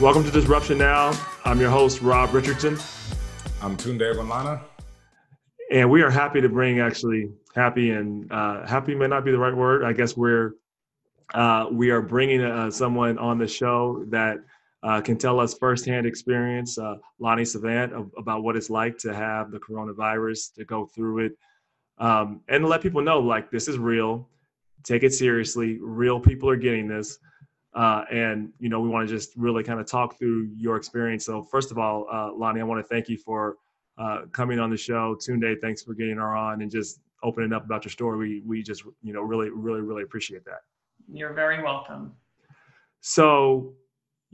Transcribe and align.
Welcome 0.00 0.24
to 0.24 0.30
Disruption 0.30 0.78
Now. 0.78 1.12
I'm 1.44 1.60
your 1.60 1.68
host, 1.68 2.00
Rob 2.00 2.32
Richardson. 2.32 2.78
I'm 3.60 3.76
Tunde 3.76 4.00
Wamana. 4.14 4.62
And 5.70 5.90
we 5.90 6.00
are 6.00 6.08
happy 6.08 6.40
to 6.40 6.48
bring 6.48 6.80
actually 6.80 7.30
happy 7.54 7.90
and 7.90 8.32
uh, 8.32 8.66
happy 8.66 8.94
may 8.94 9.08
not 9.08 9.26
be 9.26 9.30
the 9.30 9.38
right 9.38 9.54
word. 9.54 9.84
I 9.84 9.92
guess 9.92 10.16
we're 10.16 10.54
uh, 11.34 11.66
we 11.70 11.90
are 11.90 12.00
bringing 12.00 12.40
uh, 12.40 12.70
someone 12.70 13.18
on 13.18 13.36
the 13.36 13.46
show 13.46 14.06
that 14.08 14.38
uh, 14.82 15.02
can 15.02 15.18
tell 15.18 15.38
us 15.38 15.52
firsthand 15.52 16.06
experience, 16.06 16.78
uh, 16.78 16.94
Lonnie 17.18 17.44
Savant, 17.44 17.92
of, 17.92 18.10
about 18.16 18.42
what 18.42 18.56
it's 18.56 18.70
like 18.70 18.96
to 19.00 19.14
have 19.14 19.50
the 19.50 19.58
coronavirus, 19.58 20.54
to 20.54 20.64
go 20.64 20.86
through 20.86 21.26
it, 21.26 21.32
um, 21.98 22.40
and 22.48 22.62
to 22.62 22.68
let 22.68 22.80
people 22.80 23.02
know 23.02 23.18
like 23.20 23.50
this 23.50 23.68
is 23.68 23.76
real. 23.76 24.30
Take 24.82 25.02
it 25.02 25.12
seriously. 25.12 25.76
Real 25.78 26.18
people 26.18 26.48
are 26.48 26.56
getting 26.56 26.88
this. 26.88 27.18
Uh, 27.74 28.04
and 28.10 28.52
you 28.58 28.68
know, 28.68 28.80
we 28.80 28.88
want 28.88 29.08
to 29.08 29.14
just 29.14 29.36
really 29.36 29.62
kind 29.62 29.78
of 29.78 29.86
talk 29.86 30.18
through 30.18 30.50
your 30.56 30.76
experience. 30.76 31.24
So, 31.24 31.44
first 31.44 31.70
of 31.70 31.78
all, 31.78 32.06
uh, 32.12 32.32
Lonnie, 32.32 32.60
I 32.60 32.64
want 32.64 32.84
to 32.84 32.88
thank 32.88 33.08
you 33.08 33.16
for 33.16 33.56
uh, 33.96 34.22
coming 34.32 34.58
on 34.58 34.70
the 34.70 34.76
show. 34.76 35.16
Tunde, 35.16 35.60
thanks 35.60 35.82
for 35.82 35.94
getting 35.94 36.16
her 36.16 36.36
on 36.36 36.62
and 36.62 36.70
just 36.70 37.00
opening 37.22 37.52
up 37.52 37.64
about 37.64 37.84
your 37.84 37.92
story. 37.92 38.18
We 38.18 38.42
we 38.44 38.62
just 38.62 38.82
you 39.02 39.12
know 39.12 39.20
really 39.22 39.50
really 39.50 39.82
really 39.82 40.02
appreciate 40.02 40.44
that. 40.46 40.60
You're 41.12 41.32
very 41.32 41.62
welcome. 41.62 42.12
So, 43.02 43.74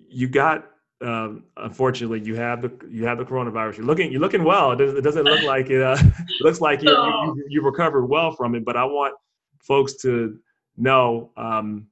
you 0.08 0.28
got 0.28 0.70
um, 1.02 1.44
unfortunately 1.58 2.20
you 2.20 2.36
have 2.36 2.62
the 2.62 2.72
you 2.88 3.04
have 3.04 3.18
the 3.18 3.24
coronavirus. 3.24 3.76
You're 3.76 3.86
looking 3.86 4.10
you're 4.10 4.20
looking 4.20 4.44
well. 4.44 4.72
It 4.72 4.76
doesn't, 4.76 4.96
it 4.96 5.02
doesn't 5.02 5.24
look 5.24 5.42
like 5.42 5.68
it. 5.68 5.82
Uh, 5.82 5.98
it 6.00 6.40
looks 6.40 6.62
like 6.62 6.82
you, 6.82 6.90
you, 6.90 7.44
you 7.48 7.62
recovered 7.62 8.06
well 8.06 8.32
from 8.32 8.54
it. 8.54 8.64
But 8.64 8.78
I 8.78 8.84
want 8.84 9.14
folks 9.58 9.94
to 10.02 10.38
know 10.78 11.32
um, 11.36 11.86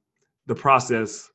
the 0.47 0.55
process 0.55 1.29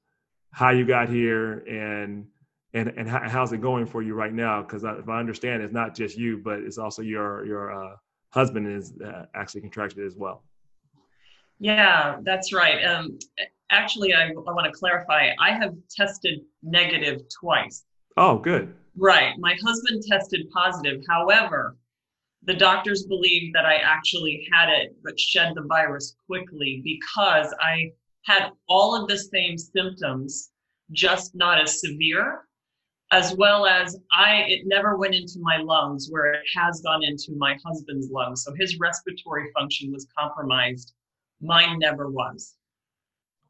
how 0.53 0.71
you 0.71 0.85
got 0.85 1.09
here 1.09 1.59
and 1.61 2.27
and 2.73 2.89
and 2.97 3.09
how, 3.09 3.29
how's 3.29 3.53
it 3.53 3.61
going 3.61 3.87
for 3.87 4.03
you 4.03 4.15
right 4.15 4.33
now? 4.33 4.63
Because 4.63 4.85
if 4.85 5.09
I 5.09 5.19
understand, 5.19 5.63
it's 5.63 5.73
not 5.73 5.95
just 5.95 6.17
you, 6.17 6.39
but 6.39 6.61
it's 6.61 6.79
also 6.79 7.03
your 7.03 7.45
your 7.47 7.73
uh, 7.73 7.97
husband 8.31 8.67
is 8.67 8.95
uh, 9.01 9.27
actually 9.35 9.61
contracted 9.63 10.07
as 10.07 10.17
well. 10.17 10.45
Yeah, 11.59 12.19
that's 12.23 12.53
right. 12.53 12.83
Um, 12.85 13.19
actually, 13.71 14.15
I, 14.15 14.29
I 14.29 14.33
want 14.33 14.65
to 14.73 14.79
clarify. 14.79 15.31
I 15.39 15.53
have 15.53 15.75
tested 15.95 16.41
negative 16.63 17.23
twice. 17.41 17.85
Oh, 18.17 18.39
good. 18.39 18.75
Right. 18.97 19.35
My 19.39 19.57
husband 19.63 20.03
tested 20.09 20.49
positive. 20.51 21.03
However, 21.09 21.77
the 22.45 22.55
doctors 22.55 23.05
believe 23.05 23.53
that 23.53 23.67
I 23.67 23.77
actually 23.77 24.49
had 24.53 24.71
it, 24.71 24.97
but 25.05 25.21
shed 25.21 25.53
the 25.55 25.63
virus 25.63 26.17
quickly 26.27 26.81
because 26.83 27.55
I 27.61 27.93
had 28.25 28.51
all 28.69 29.01
of 29.01 29.09
the 29.09 29.19
same 29.19 29.57
symptoms, 29.57 30.51
just 30.93 31.35
not 31.35 31.61
as 31.61 31.81
severe, 31.81 32.43
as 33.13 33.35
well 33.37 33.67
as 33.67 33.99
I 34.13 34.45
it 34.49 34.63
never 34.67 34.97
went 34.97 35.15
into 35.15 35.39
my 35.41 35.59
lungs 35.59 36.09
where 36.11 36.33
it 36.33 36.43
has 36.55 36.81
gone 36.81 37.03
into 37.03 37.33
my 37.37 37.57
husband's 37.65 38.11
lungs. 38.11 38.45
So 38.45 38.55
his 38.59 38.79
respiratory 38.79 39.51
function 39.59 39.93
was 39.93 40.07
compromised. 40.17 40.93
Mine 41.41 41.79
never 41.79 42.11
was. 42.11 42.55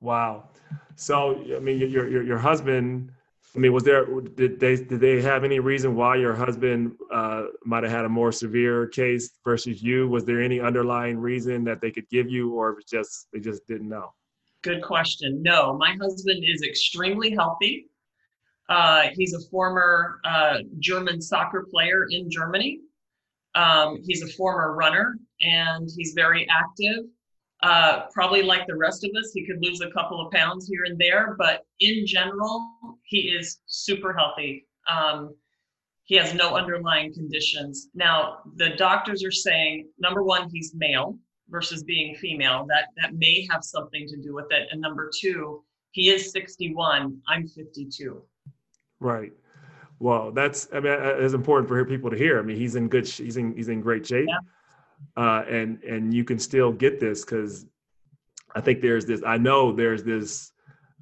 Wow. 0.01 0.49
So 0.97 1.45
I 1.55 1.61
mean 1.61 1.79
your 1.79 2.09
your 2.09 2.23
your 2.23 2.39
husband 2.39 3.11
I 3.55 3.59
mean, 3.59 3.73
was 3.73 3.83
there 3.83 4.07
did 4.07 4.61
they 4.61 4.77
did 4.77 5.01
they 5.01 5.21
have 5.23 5.43
any 5.43 5.59
reason 5.59 5.97
why 5.97 6.17
your 6.17 6.35
husband 6.35 6.93
uh, 7.13 7.47
might 7.65 7.83
have 7.83 7.91
had 7.91 8.05
a 8.05 8.09
more 8.09 8.31
severe 8.31 8.87
case 8.87 9.31
versus 9.45 9.83
you? 9.83 10.09
Was 10.09 10.25
there 10.25 10.41
any 10.41 10.61
underlying 10.61 11.19
reason 11.19 11.65
that 11.65 11.81
they 11.81 11.91
could 11.91 12.09
give 12.11 12.31
you, 12.31 12.55
or 12.55 12.79
it 12.79 12.87
just 12.89 13.27
they 13.33 13.41
just 13.41 13.67
didn't 13.67 13.89
know? 13.89 14.13
Good 14.63 14.83
question. 14.83 15.43
No, 15.43 15.77
my 15.77 15.97
husband 16.01 16.45
is 16.47 16.63
extremely 16.63 17.31
healthy. 17.31 17.87
Uh, 18.69 19.09
he's 19.15 19.33
a 19.33 19.41
former 19.51 20.21
uh, 20.25 20.59
German 20.79 21.21
soccer 21.23 21.67
player 21.71 22.07
in 22.11 22.31
Germany. 22.31 22.81
Um, 23.55 24.01
he's 24.07 24.23
a 24.23 24.29
former 24.35 24.75
runner 24.75 25.17
and 25.41 25.89
he's 25.97 26.13
very 26.15 26.47
active. 26.51 27.05
Uh, 27.63 28.07
probably 28.13 28.43
like 28.43 28.67
the 28.67 28.77
rest 28.77 29.05
of 29.05 29.11
us, 29.19 29.33
he 29.35 29.47
could 29.47 29.63
lose 29.63 29.81
a 29.81 29.91
couple 29.91 30.25
of 30.25 30.33
pounds 30.33 30.69
here 30.69 30.85
and 30.85 30.99
there, 30.99 31.37
but 31.39 31.67
in 31.81 32.07
general, 32.07 32.65
he 33.03 33.35
is 33.39 33.61
super 33.67 34.13
healthy. 34.13 34.67
Um, 34.89 35.35
he 36.05 36.17
has 36.17 36.33
no 36.33 36.55
underlying 36.55 37.13
conditions. 37.13 37.89
Now, 37.95 38.39
the 38.57 38.71
doctors 38.71 39.25
are 39.25 39.31
saying 39.31 39.89
number 39.99 40.23
one, 40.23 40.49
he's 40.53 40.73
male 40.75 41.19
versus 41.51 41.83
being 41.83 42.15
female. 42.15 42.67
That 42.69 42.85
that 43.01 43.15
may 43.15 43.47
have 43.51 43.65
something 43.65 44.07
to 44.09 44.17
do 44.17 44.35
with 44.35 44.47
it. 44.51 44.69
And 44.71 44.81
number 44.81 45.11
two, 45.19 45.63
he 45.93 46.11
is 46.11 46.31
61. 46.33 47.21
I'm 47.29 47.47
52. 47.47 48.23
Right. 49.01 49.33
Well, 49.99 50.33
that's 50.33 50.69
I 50.73 50.81
mean 50.81 50.97
it's 50.99 51.35
important 51.35 51.69
for 51.69 51.85
people 51.85 52.11
to 52.11 52.17
hear. 52.17 52.39
I 52.39 52.43
mean, 52.43 52.57
he's 52.57 52.77
in 52.77 52.89
good 52.89 53.07
he's 53.07 53.37
in 53.37 53.55
he's 53.55 53.69
in 53.69 53.81
great 53.81 54.07
shape. 54.07 54.29
Yeah. 54.29 54.39
Uh, 55.17 55.45
and 55.49 55.83
and 55.85 56.13
you 56.13 56.25
can 56.25 56.39
still 56.39 56.73
get 56.73 57.01
this 57.01 57.25
because 57.25 57.67
I 58.55 58.61
think 58.61 58.81
there's 58.81 59.07
this. 59.07 59.23
I 59.27 59.37
know 59.37 59.73
there's 59.73 60.03
this. 60.03 60.53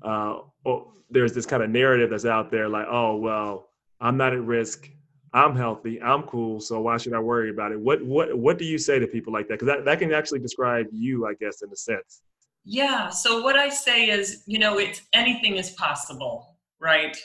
Uh, 0.03 0.41
oh, 0.67 0.93
there's 1.11 1.33
this 1.33 1.47
kind 1.47 1.63
of 1.63 1.71
narrative 1.71 2.11
that's 2.11 2.25
out 2.25 2.51
there 2.51 2.69
like, 2.69 2.87
oh 2.89 3.17
well, 3.17 3.71
I'm 4.01 4.17
not 4.17 4.33
at 4.33 4.43
risk. 4.43 4.89
I'm 5.33 5.55
healthy, 5.55 6.01
I'm 6.01 6.23
cool, 6.23 6.61
so 6.61 6.81
why 6.81 6.97
should 6.97 7.13
I 7.13 7.19
worry 7.19 7.51
about 7.51 7.73
it? 7.73 7.81
What 7.81 8.05
what 8.05 8.37
what 8.37 8.59
do 8.59 8.65
you 8.65 8.79
say 8.79 8.99
to 8.99 9.07
people 9.07 9.33
like 9.33 9.49
that? 9.49 9.55
Because 9.55 9.67
that, 9.67 9.85
that 9.85 9.99
can 9.99 10.13
actually 10.13 10.39
describe 10.41 10.87
you, 10.93 11.27
I 11.27 11.35
guess, 11.35 11.63
in 11.63 11.71
a 11.71 11.77
sense. 11.77 12.23
Yeah. 12.65 13.09
So 13.09 13.43
what 13.43 13.57
I 13.57 13.69
say 13.69 14.11
is, 14.11 14.43
you 14.47 14.59
know, 14.59 14.79
it's 14.79 15.03
anything 15.13 15.57
is 15.57 15.71
possible, 15.71 16.57
right? 16.81 17.17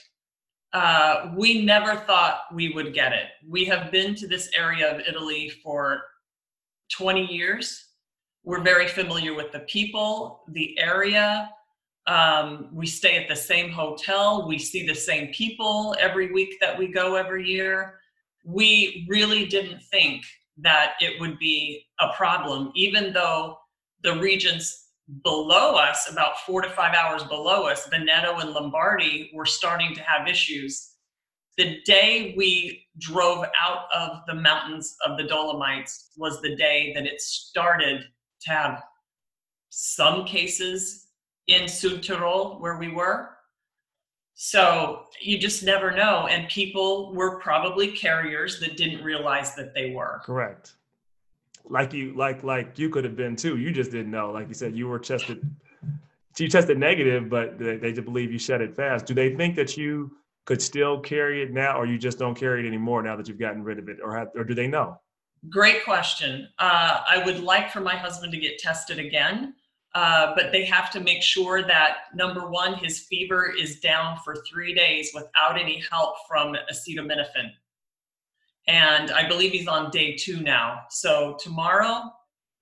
Uh, 0.71 1.31
we 1.35 1.63
never 1.63 1.95
thought 1.95 2.45
we 2.53 2.69
would 2.69 2.93
get 2.93 3.13
it. 3.13 3.27
We 3.47 3.65
have 3.65 3.91
been 3.91 4.15
to 4.15 4.27
this 4.27 4.49
area 4.55 4.93
of 4.93 5.01
Italy 5.07 5.49
for 5.63 6.01
20 6.91 7.25
years. 7.25 7.89
We're 8.43 8.61
very 8.61 8.87
familiar 8.87 9.33
with 9.33 9.51
the 9.51 9.59
people, 9.61 10.43
the 10.49 10.77
area. 10.79 11.49
Um, 12.07 12.69
we 12.73 12.85
stay 12.85 13.17
at 13.17 13.29
the 13.29 13.35
same 13.35 13.71
hotel. 13.71 14.47
We 14.47 14.59
see 14.59 14.85
the 14.85 14.95
same 14.95 15.27
people 15.33 15.95
every 15.99 16.31
week 16.31 16.57
that 16.59 16.77
we 16.77 16.87
go 16.87 17.15
every 17.15 17.47
year. 17.47 17.99
We 18.45 19.05
really 19.09 19.45
didn't 19.45 19.81
think 19.83 20.25
that 20.57 20.93
it 20.99 21.19
would 21.19 21.39
be 21.39 21.85
a 21.99 22.09
problem, 22.13 22.71
even 22.75 23.13
though 23.13 23.57
the 24.03 24.17
regions 24.19 24.83
below 25.23 25.75
us, 25.75 26.09
about 26.11 26.39
four 26.45 26.61
to 26.61 26.69
five 26.69 26.93
hours 26.93 27.23
below 27.23 27.67
us, 27.67 27.87
Veneto 27.87 28.37
and 28.39 28.51
Lombardy, 28.51 29.31
were 29.33 29.45
starting 29.45 29.93
to 29.95 30.01
have 30.01 30.27
issues. 30.27 30.91
The 31.57 31.79
day 31.85 32.33
we 32.37 32.85
drove 32.99 33.45
out 33.61 33.85
of 33.93 34.21
the 34.27 34.33
mountains 34.33 34.95
of 35.05 35.17
the 35.17 35.23
Dolomites 35.23 36.11
was 36.17 36.41
the 36.41 36.55
day 36.55 36.93
that 36.95 37.05
it 37.05 37.21
started 37.21 38.03
to 38.41 38.51
have 38.51 38.83
some 39.69 40.25
cases 40.25 41.02
in 41.47 41.63
Südtirol 41.63 42.59
where 42.59 42.77
we 42.77 42.89
were. 42.89 43.29
So 44.35 45.05
you 45.21 45.37
just 45.37 45.63
never 45.63 45.91
know. 45.91 46.27
And 46.27 46.47
people 46.49 47.13
were 47.13 47.39
probably 47.39 47.91
carriers 47.91 48.59
that 48.59 48.77
didn't 48.77 49.03
realize 49.03 49.55
that 49.55 49.73
they 49.73 49.91
were. 49.91 50.21
Correct. 50.23 50.73
Like 51.65 51.93
you, 51.93 52.13
like 52.13 52.43
like 52.43 52.77
you 52.77 52.89
could 52.89 53.03
have 53.03 53.15
been 53.15 53.35
too. 53.35 53.57
You 53.57 53.71
just 53.71 53.91
didn't 53.91 54.11
know. 54.11 54.31
Like 54.31 54.47
you 54.47 54.53
said, 54.53 54.75
you 54.75 54.87
were 54.87 54.99
tested. 54.99 55.49
You 56.37 56.49
tested 56.49 56.79
negative, 56.79 57.29
but 57.29 57.59
they, 57.59 57.77
they 57.77 57.93
just 57.93 58.05
believe 58.05 58.31
you 58.31 58.39
shed 58.39 58.59
it 58.59 58.75
fast. 58.75 59.05
Do 59.05 59.13
they 59.13 59.35
think 59.35 59.55
that 59.55 59.77
you 59.77 60.17
could 60.45 60.61
still 60.61 60.99
carry 60.99 61.43
it 61.43 61.51
now, 61.51 61.79
or 61.79 61.85
you 61.85 61.97
just 61.97 62.17
don't 62.17 62.35
carry 62.35 62.65
it 62.65 62.67
anymore 62.67 63.03
now 63.03 63.15
that 63.15 63.27
you've 63.27 63.39
gotten 63.39 63.63
rid 63.63 63.77
of 63.77 63.87
it, 63.87 63.97
or 64.03 64.17
have, 64.17 64.29
or 64.35 64.43
do 64.43 64.53
they 64.53 64.67
know? 64.67 64.99
Great 65.49 65.83
question. 65.83 66.49
Uh, 66.57 67.01
I 67.07 67.23
would 67.23 67.41
like 67.41 67.71
for 67.71 67.81
my 67.81 67.95
husband 67.95 68.31
to 68.33 68.39
get 68.39 68.57
tested 68.57 68.97
again. 68.97 69.53
Uh, 69.95 70.33
but 70.35 70.51
they 70.51 70.65
have 70.65 70.89
to 70.89 70.99
make 70.99 71.21
sure 71.21 71.61
that 71.61 71.97
number 72.15 72.49
one, 72.49 72.73
his 72.73 73.01
fever 73.01 73.53
is 73.55 73.79
down 73.79 74.17
for 74.25 74.37
three 74.49 74.73
days 74.73 75.11
without 75.13 75.59
any 75.59 75.83
help 75.91 76.15
from 76.27 76.55
acetaminophen. 76.71 77.51
And 78.67 79.11
I 79.11 79.27
believe 79.27 79.51
he's 79.51 79.67
on 79.67 79.91
day 79.91 80.15
two 80.15 80.41
now. 80.41 80.81
So 80.89 81.37
tomorrow, 81.39 82.11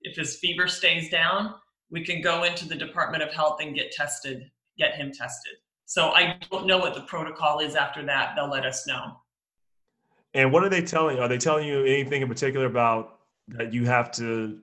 if 0.02 0.18
his 0.18 0.38
fever 0.38 0.68
stays 0.68 1.10
down, 1.10 1.56
we 1.90 2.04
can 2.04 2.22
go 2.22 2.44
into 2.44 2.68
the 2.68 2.76
Department 2.76 3.24
of 3.24 3.32
Health 3.34 3.60
and 3.62 3.76
get 3.76 3.92
tested, 3.92 4.50
get 4.78 4.96
him 4.96 5.12
tested. 5.12 5.54
So 5.86 6.12
I 6.12 6.38
don't 6.50 6.66
know 6.66 6.80
what 6.80 6.96
the 6.96 7.02
protocol 7.02 7.60
is 7.60 7.76
after 7.76 8.04
that. 8.06 8.34
They'll 8.36 8.50
let 8.50 8.66
us 8.66 8.88
know. 8.88 9.18
And 10.34 10.52
what 10.52 10.64
are 10.64 10.70
they 10.70 10.82
telling? 10.82 11.20
Are 11.20 11.28
they 11.28 11.38
telling 11.38 11.68
you 11.68 11.84
anything 11.84 12.22
in 12.22 12.28
particular 12.28 12.66
about 12.66 13.20
that 13.50 13.74
you 13.74 13.86
have 13.86 14.12
to 14.14 14.60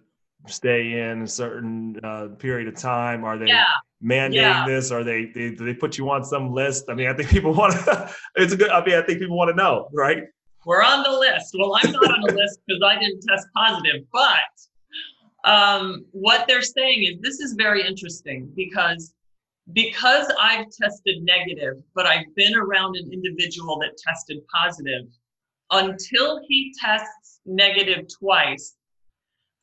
stay 0.49 1.01
in 1.01 1.23
a 1.23 1.27
certain 1.27 1.99
uh, 2.03 2.29
period 2.39 2.69
of 2.69 2.77
time? 2.77 3.25
Are 3.25 3.39
they 3.39 3.47
yeah. 3.47 3.65
mandating 4.03 4.35
yeah. 4.35 4.67
this? 4.67 4.91
Are 4.91 5.05
they, 5.05 5.27
they 5.27 5.51
do 5.51 5.65
they 5.65 5.75
put 5.75 5.99
you 5.99 6.11
on 6.11 6.25
some 6.25 6.53
list? 6.53 6.85
I 6.89 6.95
mean, 6.95 7.09
I 7.09 7.15
think 7.15 7.29
people 7.29 7.53
want 7.55 7.75
to. 7.75 8.13
it's 8.37 8.53
a 8.53 8.57
good. 8.57 8.71
I 8.71 8.85
mean, 8.85 8.97
I 8.97 9.03
think 9.03 9.21
people 9.21 9.37
want 9.37 9.51
to 9.51 9.57
know, 9.57 9.89
right? 9.93 10.25
We're 10.67 10.83
on 10.83 11.03
the 11.03 11.11
list. 11.11 11.55
Well, 11.59 11.79
I'm 11.83 11.93
not 11.93 12.13
on 12.13 12.21
the 12.27 12.35
list 12.35 12.61
because 12.67 12.83
I 12.85 12.99
didn't 12.99 13.23
test 13.29 13.47
positive, 13.57 14.03
but 14.13 15.49
um, 15.49 16.05
what 16.13 16.47
they're 16.49 16.63
saying 16.63 17.05
is 17.05 17.21
this 17.21 17.41
is 17.41 17.55
very 17.55 17.87
interesting 17.87 18.53
because 18.55 19.15
because 19.73 20.33
I've 20.41 20.67
tested 20.71 21.23
negative, 21.23 21.83
but 21.95 22.07
I've 22.07 22.35
been 22.35 22.57
around 22.57 22.97
an 22.97 23.13
individual 23.13 23.79
that 23.81 23.99
tested 23.99 24.39
positive, 24.55 25.05
until 25.71 26.41
he 26.49 26.73
tests 26.83 27.41
negative 27.45 28.07
twice, 28.19 28.77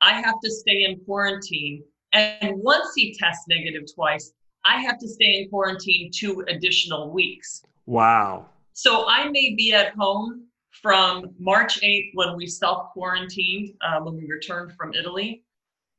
I 0.01 0.13
have 0.13 0.35
to 0.43 0.51
stay 0.51 0.83
in 0.83 0.99
quarantine. 1.05 1.83
And 2.13 2.57
once 2.57 2.93
he 2.95 3.15
tests 3.17 3.45
negative 3.49 3.83
twice, 3.93 4.33
I 4.63 4.81
have 4.81 4.97
to 4.99 5.07
stay 5.07 5.41
in 5.41 5.49
quarantine 5.49 6.11
two 6.13 6.43
additional 6.47 7.11
weeks. 7.11 7.63
Wow. 7.85 8.47
So 8.73 9.05
I 9.07 9.29
may 9.29 9.53
be 9.55 9.73
at 9.73 9.93
home 9.95 10.47
from 10.81 11.33
March 11.39 11.81
8th 11.81 12.09
when 12.13 12.35
we 12.35 12.47
self 12.47 12.91
quarantined, 12.93 13.69
uh, 13.81 13.99
when 14.01 14.15
we 14.15 14.27
returned 14.27 14.73
from 14.73 14.93
Italy. 14.93 15.43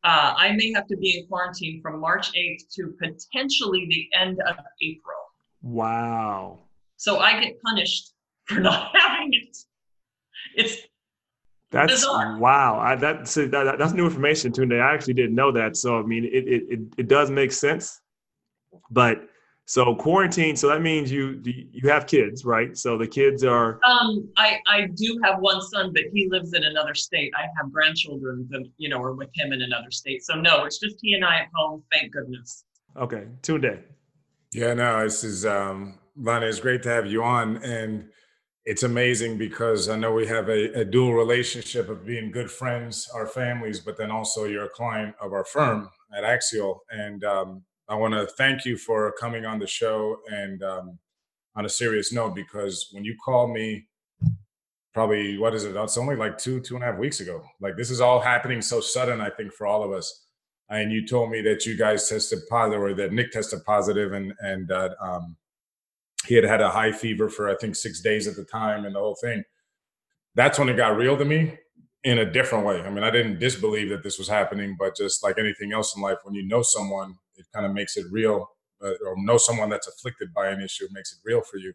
Uh, 0.04 0.34
I 0.36 0.52
may 0.52 0.72
have 0.72 0.86
to 0.88 0.96
be 0.96 1.18
in 1.18 1.26
quarantine 1.26 1.80
from 1.82 2.00
March 2.00 2.32
8th 2.32 2.68
to 2.74 2.94
potentially 3.02 3.86
the 3.88 4.08
end 4.18 4.38
of 4.46 4.56
April. 4.82 5.16
Wow. 5.62 6.60
So 6.96 7.18
I 7.18 7.40
get 7.40 7.60
punished 7.62 8.12
for 8.44 8.60
not 8.60 8.94
having 8.94 9.30
it. 9.32 9.56
It's 10.54 10.82
that's 11.76 11.92
bizarre. 11.92 12.38
wow. 12.38 12.78
I, 12.78 12.96
that's 12.96 13.34
that, 13.34 13.76
that's 13.78 13.92
new 13.92 14.04
information 14.04 14.52
today. 14.52 14.80
I 14.80 14.94
actually 14.94 15.14
didn't 15.14 15.34
know 15.34 15.52
that. 15.52 15.76
So 15.76 15.98
I 15.98 16.02
mean, 16.02 16.24
it, 16.24 16.48
it 16.48 16.62
it 16.68 16.80
it 16.98 17.08
does 17.08 17.30
make 17.30 17.52
sense. 17.52 18.00
But 18.90 19.28
so 19.66 19.96
quarantine. 19.96 20.54
So 20.54 20.68
that 20.68 20.80
means 20.80 21.10
you 21.10 21.42
you 21.44 21.88
have 21.88 22.06
kids, 22.06 22.44
right? 22.44 22.76
So 22.76 22.96
the 22.96 23.06
kids 23.06 23.42
are. 23.42 23.80
Um, 23.84 24.28
I 24.36 24.60
I 24.66 24.86
do 24.94 25.20
have 25.24 25.40
one 25.40 25.60
son, 25.60 25.92
but 25.92 26.04
he 26.12 26.28
lives 26.30 26.54
in 26.54 26.64
another 26.64 26.94
state. 26.94 27.32
I 27.36 27.42
have 27.56 27.72
grandchildren 27.72 28.46
that 28.50 28.64
you 28.76 28.88
know 28.88 29.02
are 29.02 29.14
with 29.14 29.30
him 29.34 29.52
in 29.52 29.62
another 29.62 29.90
state. 29.90 30.24
So 30.24 30.34
no, 30.34 30.64
it's 30.64 30.78
just 30.78 30.96
he 31.02 31.14
and 31.14 31.24
I 31.24 31.40
at 31.40 31.48
home. 31.54 31.82
Thank 31.92 32.12
goodness. 32.12 32.64
Okay, 32.96 33.24
Tunde. 33.42 33.82
Yeah, 34.52 34.72
no, 34.74 35.02
this 35.02 35.24
is 35.24 35.44
um, 35.44 35.98
Lonnie. 36.16 36.46
It's 36.46 36.60
great 36.60 36.82
to 36.84 36.88
have 36.88 37.06
you 37.06 37.24
on, 37.24 37.56
and 37.58 38.08
it's 38.66 38.82
amazing 38.82 39.38
because 39.38 39.88
I 39.88 39.96
know 39.96 40.12
we 40.12 40.26
have 40.26 40.48
a, 40.48 40.80
a 40.80 40.84
dual 40.84 41.14
relationship 41.14 41.88
of 41.88 42.04
being 42.04 42.32
good 42.32 42.50
friends, 42.50 43.08
our 43.14 43.28
families, 43.28 43.78
but 43.78 43.96
then 43.96 44.10
also 44.10 44.44
you're 44.44 44.64
a 44.64 44.70
client 44.70 45.14
of 45.20 45.32
our 45.32 45.44
firm 45.44 45.88
at 46.16 46.24
Axial, 46.24 46.80
and 46.90 47.22
um, 47.22 47.62
I 47.88 47.94
want 47.94 48.14
to 48.14 48.26
thank 48.26 48.64
you 48.64 48.76
for 48.76 49.14
coming 49.20 49.46
on 49.46 49.60
the 49.60 49.66
show 49.68 50.16
and 50.26 50.60
um, 50.64 50.98
on 51.54 51.64
a 51.64 51.68
serious 51.68 52.12
note 52.12 52.34
because 52.34 52.88
when 52.90 53.04
you 53.04 53.16
called 53.24 53.52
me, 53.52 53.86
probably 54.92 55.38
what 55.38 55.54
is 55.54 55.64
it? 55.64 55.76
It's 55.76 55.96
only 55.96 56.16
like 56.16 56.36
two, 56.36 56.60
two 56.60 56.74
and 56.74 56.82
a 56.82 56.88
half 56.88 56.98
weeks 56.98 57.20
ago. 57.20 57.42
Like 57.60 57.76
this 57.76 57.90
is 57.90 58.00
all 58.00 58.18
happening 58.18 58.60
so 58.60 58.80
sudden, 58.80 59.20
I 59.20 59.30
think, 59.30 59.52
for 59.52 59.68
all 59.68 59.84
of 59.84 59.92
us. 59.92 60.26
And 60.68 60.90
you 60.90 61.06
told 61.06 61.30
me 61.30 61.40
that 61.42 61.64
you 61.66 61.76
guys 61.76 62.08
tested 62.08 62.40
positive, 62.50 62.82
or 62.82 62.94
that 62.94 63.12
Nick 63.12 63.30
tested 63.30 63.60
positive, 63.64 64.12
and 64.12 64.32
and 64.40 64.66
that 64.66 64.96
um, 65.00 65.36
he 66.26 66.34
had 66.34 66.44
had 66.44 66.60
a 66.60 66.70
high 66.70 66.92
fever 66.92 67.28
for 67.28 67.48
I 67.48 67.56
think 67.56 67.76
six 67.76 68.00
days 68.00 68.26
at 68.26 68.36
the 68.36 68.44
time, 68.44 68.84
and 68.84 68.94
the 68.94 69.00
whole 69.00 69.16
thing. 69.20 69.42
That's 70.34 70.58
when 70.58 70.68
it 70.68 70.76
got 70.76 70.96
real 70.96 71.16
to 71.16 71.24
me 71.24 71.56
in 72.04 72.18
a 72.18 72.30
different 72.30 72.66
way. 72.66 72.82
I 72.82 72.90
mean, 72.90 73.04
I 73.04 73.10
didn't 73.10 73.38
disbelieve 73.38 73.88
that 73.88 74.02
this 74.02 74.18
was 74.18 74.28
happening, 74.28 74.76
but 74.78 74.94
just 74.94 75.24
like 75.24 75.38
anything 75.38 75.72
else 75.72 75.96
in 75.96 76.02
life, 76.02 76.18
when 76.24 76.34
you 76.34 76.46
know 76.46 76.60
someone 76.60 77.16
it 77.36 77.46
kind 77.52 77.66
of 77.66 77.72
makes 77.72 77.96
it 77.96 78.06
real 78.10 78.50
uh, 78.82 78.92
or 79.06 79.14
know 79.16 79.38
someone 79.38 79.68
that's 79.68 79.88
afflicted 79.88 80.32
by 80.34 80.48
an 80.48 80.60
issue 80.60 80.86
makes 80.92 81.12
it 81.12 81.18
real 81.24 81.42
for 81.42 81.58
you 81.58 81.72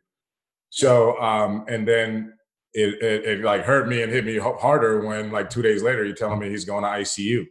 so 0.69 1.19
um 1.21 1.65
and 1.67 1.87
then 1.87 2.33
it, 2.73 3.01
it, 3.01 3.25
it 3.25 3.43
like 3.43 3.63
hurt 3.63 3.87
me 3.87 4.01
and 4.01 4.11
hit 4.11 4.25
me 4.25 4.37
harder 4.37 5.05
when 5.05 5.31
like 5.31 5.49
two 5.49 5.61
days 5.61 5.83
later 5.83 6.05
you're 6.05 6.15
telling 6.15 6.39
me 6.39 6.49
he's 6.49 6.65
going 6.65 6.83
to 6.83 6.89
icu 6.89 7.45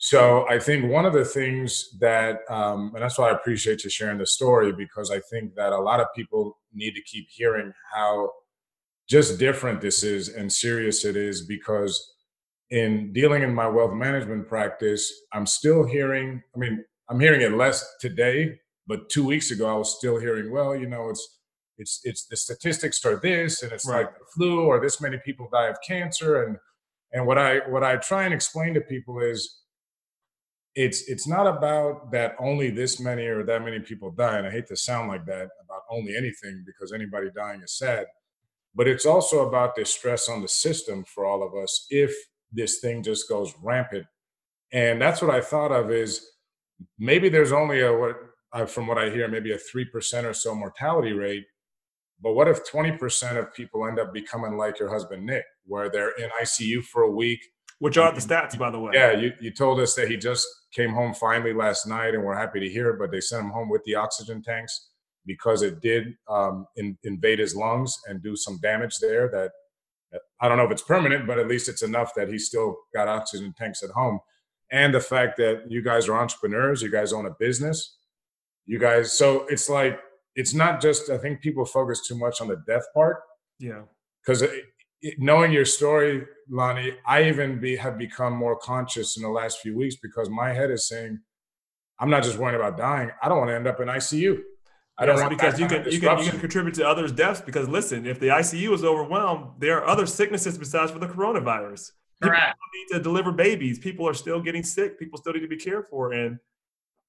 so 0.00 0.48
i 0.48 0.58
think 0.58 0.90
one 0.90 1.06
of 1.06 1.12
the 1.12 1.24
things 1.24 1.96
that 2.00 2.40
um 2.50 2.90
and 2.94 3.02
that's 3.02 3.18
why 3.18 3.28
i 3.28 3.32
appreciate 3.32 3.84
you 3.84 3.90
sharing 3.90 4.18
the 4.18 4.26
story 4.26 4.72
because 4.72 5.10
i 5.10 5.20
think 5.30 5.54
that 5.54 5.72
a 5.72 5.78
lot 5.78 6.00
of 6.00 6.06
people 6.16 6.58
need 6.74 6.94
to 6.94 7.02
keep 7.02 7.28
hearing 7.30 7.72
how 7.94 8.28
just 9.08 9.38
different 9.38 9.80
this 9.80 10.02
is 10.02 10.28
and 10.28 10.52
serious 10.52 11.04
it 11.04 11.16
is 11.16 11.46
because 11.46 12.14
in 12.70 13.12
dealing 13.12 13.42
in 13.42 13.54
my 13.54 13.68
wealth 13.68 13.92
management 13.92 14.48
practice 14.48 15.12
i'm 15.32 15.46
still 15.46 15.86
hearing 15.86 16.42
i 16.56 16.58
mean 16.58 16.84
I'm 17.10 17.18
hearing 17.18 17.40
it 17.40 17.52
less 17.52 17.96
today, 18.00 18.60
but 18.86 19.10
two 19.10 19.26
weeks 19.26 19.50
ago 19.50 19.68
I 19.68 19.76
was 19.76 19.96
still 19.96 20.18
hearing, 20.18 20.52
well, 20.52 20.76
you 20.76 20.88
know, 20.88 21.10
it's 21.10 21.38
it's 21.76 22.00
it's 22.04 22.26
the 22.26 22.36
statistics 22.36 23.04
are 23.04 23.18
this, 23.20 23.62
and 23.62 23.72
it's 23.72 23.88
right. 23.88 24.04
like 24.04 24.14
the 24.14 24.24
flu, 24.34 24.60
or 24.64 24.80
this 24.80 25.00
many 25.00 25.18
people 25.24 25.48
die 25.52 25.66
of 25.66 25.76
cancer, 25.86 26.44
and 26.44 26.56
and 27.12 27.26
what 27.26 27.36
I 27.36 27.58
what 27.68 27.82
I 27.82 27.96
try 27.96 28.24
and 28.24 28.32
explain 28.32 28.74
to 28.74 28.80
people 28.80 29.18
is 29.20 29.62
it's 30.74 31.08
it's 31.08 31.26
not 31.26 31.46
about 31.46 32.12
that 32.12 32.34
only 32.38 32.70
this 32.70 33.00
many 33.00 33.26
or 33.26 33.42
that 33.44 33.64
many 33.64 33.80
people 33.80 34.10
die 34.10 34.38
and 34.38 34.46
i 34.46 34.50
hate 34.50 34.66
to 34.66 34.76
sound 34.76 35.08
like 35.08 35.26
that 35.26 35.48
about 35.64 35.82
only 35.90 36.16
anything 36.16 36.62
because 36.64 36.92
anybody 36.92 37.28
dying 37.34 37.60
is 37.62 37.76
sad 37.76 38.06
but 38.74 38.86
it's 38.86 39.04
also 39.04 39.48
about 39.48 39.74
the 39.74 39.84
stress 39.84 40.28
on 40.28 40.40
the 40.42 40.48
system 40.48 41.04
for 41.04 41.24
all 41.24 41.42
of 41.42 41.54
us 41.54 41.86
if 41.90 42.14
this 42.52 42.78
thing 42.78 43.02
just 43.02 43.28
goes 43.28 43.52
rampant 43.62 44.06
and 44.72 45.02
that's 45.02 45.20
what 45.20 45.34
i 45.34 45.40
thought 45.40 45.72
of 45.72 45.90
is 45.90 46.24
maybe 46.98 47.28
there's 47.28 47.52
only 47.52 47.80
a 47.80 47.92
what 47.92 48.16
uh, 48.52 48.66
from 48.66 48.86
what 48.86 48.98
I 48.98 49.10
hear, 49.10 49.28
maybe 49.28 49.52
a 49.52 49.58
three 49.58 49.84
percent 49.84 50.26
or 50.26 50.34
so 50.34 50.54
mortality 50.54 51.12
rate. 51.12 51.44
But 52.22 52.34
what 52.34 52.48
if 52.48 52.70
20% 52.70 53.38
of 53.38 53.54
people 53.54 53.86
end 53.86 53.98
up 53.98 54.12
becoming 54.12 54.58
like 54.58 54.78
your 54.78 54.90
husband 54.90 55.24
Nick, 55.24 55.44
where 55.64 55.88
they're 55.88 56.10
in 56.10 56.28
ICU 56.42 56.82
for 56.84 57.02
a 57.02 57.10
week? 57.10 57.40
Which 57.80 57.98
are 57.98 58.12
the 58.12 58.20
stats, 58.20 58.56
by 58.58 58.70
the 58.70 58.78
way? 58.78 58.92
Yeah, 58.94 59.12
you, 59.12 59.32
you 59.40 59.50
told 59.50 59.80
us 59.80 59.94
that 59.94 60.08
he 60.08 60.16
just 60.16 60.46
came 60.72 60.92
home 60.92 61.14
finally 61.14 61.52
last 61.52 61.86
night, 61.86 62.14
and 62.14 62.22
we're 62.22 62.36
happy 62.36 62.60
to 62.60 62.68
hear. 62.68 62.90
it, 62.90 62.98
But 62.98 63.10
they 63.10 63.20
sent 63.20 63.44
him 63.44 63.50
home 63.50 63.68
with 63.68 63.82
the 63.84 63.96
oxygen 63.96 64.42
tanks 64.42 64.90
because 65.26 65.62
it 65.62 65.80
did 65.80 66.14
um, 66.28 66.66
in, 66.76 66.96
invade 67.04 67.38
his 67.38 67.56
lungs 67.56 67.98
and 68.06 68.22
do 68.22 68.36
some 68.36 68.58
damage 68.62 68.98
there. 68.98 69.28
That 69.30 70.20
I 70.40 70.48
don't 70.48 70.58
know 70.58 70.64
if 70.66 70.70
it's 70.70 70.82
permanent, 70.82 71.26
but 71.26 71.38
at 71.38 71.48
least 71.48 71.68
it's 71.68 71.82
enough 71.82 72.12
that 72.14 72.28
he 72.28 72.38
still 72.38 72.76
got 72.94 73.08
oxygen 73.08 73.54
tanks 73.58 73.82
at 73.82 73.90
home 73.90 74.20
and 74.70 74.94
the 74.94 75.00
fact 75.00 75.36
that 75.38 75.64
you 75.68 75.82
guys 75.82 76.08
are 76.08 76.16
entrepreneurs, 76.16 76.82
you 76.82 76.90
guys 76.90 77.12
own 77.12 77.26
a 77.26 77.34
business, 77.38 77.96
you 78.66 78.78
guys. 78.78 79.12
So 79.12 79.46
it's 79.48 79.68
like 79.68 79.98
it's 80.36 80.54
not 80.54 80.80
just. 80.80 81.10
I 81.10 81.18
think 81.18 81.40
people 81.40 81.64
focus 81.64 82.06
too 82.06 82.16
much 82.16 82.40
on 82.40 82.48
the 82.48 82.62
death 82.66 82.84
part. 82.94 83.18
Yeah. 83.58 83.82
Because 84.24 84.44
knowing 85.18 85.52
your 85.52 85.64
story, 85.64 86.26
Lonnie, 86.48 86.94
I 87.06 87.24
even 87.24 87.60
be, 87.60 87.76
have 87.76 87.98
become 87.98 88.34
more 88.34 88.56
conscious 88.56 89.16
in 89.16 89.22
the 89.22 89.28
last 89.28 89.60
few 89.60 89.76
weeks 89.76 89.96
because 89.96 90.28
my 90.28 90.52
head 90.52 90.70
is 90.70 90.88
saying, 90.88 91.20
I'm 91.98 92.10
not 92.10 92.22
just 92.22 92.38
worrying 92.38 92.58
about 92.58 92.76
dying. 92.76 93.10
I 93.22 93.28
don't 93.28 93.38
want 93.38 93.50
to 93.50 93.54
end 93.54 93.66
up 93.66 93.80
in 93.80 93.88
ICU. 93.88 94.40
I 94.98 95.06
don't 95.06 95.16
want 95.16 95.30
to 95.30 95.36
because 95.36 95.58
you 95.58 95.66
can, 95.66 95.84
you 95.90 95.98
can 95.98 96.18
you 96.18 96.30
can 96.30 96.40
contribute 96.40 96.74
to 96.74 96.86
others' 96.86 97.10
deaths 97.10 97.40
because 97.40 97.68
listen, 97.68 98.06
if 98.06 98.20
the 98.20 98.28
ICU 98.28 98.74
is 98.74 98.84
overwhelmed, 98.84 99.52
there 99.58 99.78
are 99.78 99.86
other 99.86 100.04
sicknesses 100.04 100.58
besides 100.58 100.90
for 100.90 100.98
the 100.98 101.06
coronavirus. 101.06 101.92
Correct. 102.22 102.58
need 102.74 102.96
to 102.96 103.02
deliver 103.02 103.32
babies. 103.32 103.78
People 103.78 104.06
are 104.06 104.12
still 104.12 104.42
getting 104.42 104.62
sick. 104.62 104.98
People 104.98 105.18
still 105.18 105.32
need 105.32 105.40
to 105.40 105.48
be 105.48 105.56
cared 105.56 105.86
for, 105.88 106.12
and 106.12 106.38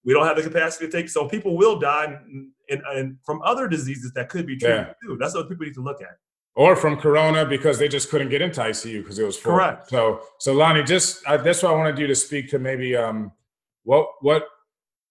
we 0.05 0.13
don't 0.13 0.25
have 0.25 0.37
the 0.37 0.43
capacity 0.43 0.85
to 0.85 0.91
take. 0.91 1.09
So 1.09 1.27
people 1.27 1.57
will 1.57 1.79
die, 1.79 2.05
and, 2.05 2.51
and, 2.69 2.81
and 2.93 3.17
from 3.25 3.41
other 3.43 3.67
diseases 3.67 4.13
that 4.13 4.29
could 4.29 4.47
be 4.47 4.55
treated 4.55 4.87
yeah. 4.87 4.93
too. 5.03 5.17
That's 5.19 5.35
what 5.35 5.49
people 5.49 5.65
need 5.65 5.73
to 5.73 5.83
look 5.83 6.01
at. 6.01 6.15
Or 6.53 6.75
from 6.75 6.97
Corona 6.97 7.45
because 7.45 7.79
they 7.79 7.87
just 7.87 8.09
couldn't 8.09 8.29
get 8.29 8.41
into 8.41 8.59
ICU 8.59 9.01
because 9.01 9.17
it 9.17 9.23
was 9.23 9.37
full. 9.37 9.53
Correct. 9.53 9.89
So, 9.89 10.21
so 10.37 10.53
Lonnie, 10.53 10.83
just 10.83 11.25
uh, 11.25 11.37
that's 11.37 11.63
why 11.63 11.69
I 11.69 11.75
wanted 11.75 11.97
you 11.97 12.07
to 12.07 12.15
speak 12.15 12.49
to 12.49 12.59
maybe 12.59 12.95
um, 12.95 13.31
what 13.83 14.07
what 14.19 14.47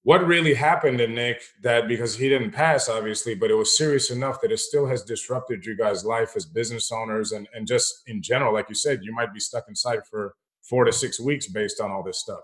what 0.03 0.27
really 0.27 0.55
happened 0.55 0.99
to 0.99 1.07
Nick 1.07 1.43
that 1.63 1.87
because 1.87 2.17
he 2.17 2.29
didn't 2.29 2.53
pass, 2.53 2.89
obviously, 2.89 3.35
but 3.35 3.51
it 3.51 3.55
was 3.55 3.77
serious 3.77 4.11
enough 4.11 4.41
that 4.41 4.53
it 4.53 4.59
still 4.59 4.87
has 4.87 5.03
disrupted 5.03 5.65
you 5.65 5.77
guys' 5.77 6.05
life 6.05 6.33
as 6.37 6.47
business 6.47 6.91
owners 6.91 7.33
and, 7.33 7.49
and 7.55 7.67
just 7.67 8.03
in 8.07 8.23
general, 8.23 8.55
like 8.55 8.69
you 8.69 8.75
said, 8.75 9.01
you 9.03 9.13
might 9.13 9.35
be 9.35 9.41
stuck 9.41 9.65
inside 9.69 10.01
for 10.11 10.35
four 10.63 10.85
to 10.85 10.93
six 10.93 11.21
weeks 11.21 11.49
based 11.49 11.81
on 11.81 11.91
all 11.91 12.03
this 12.03 12.19
stuff. 12.19 12.41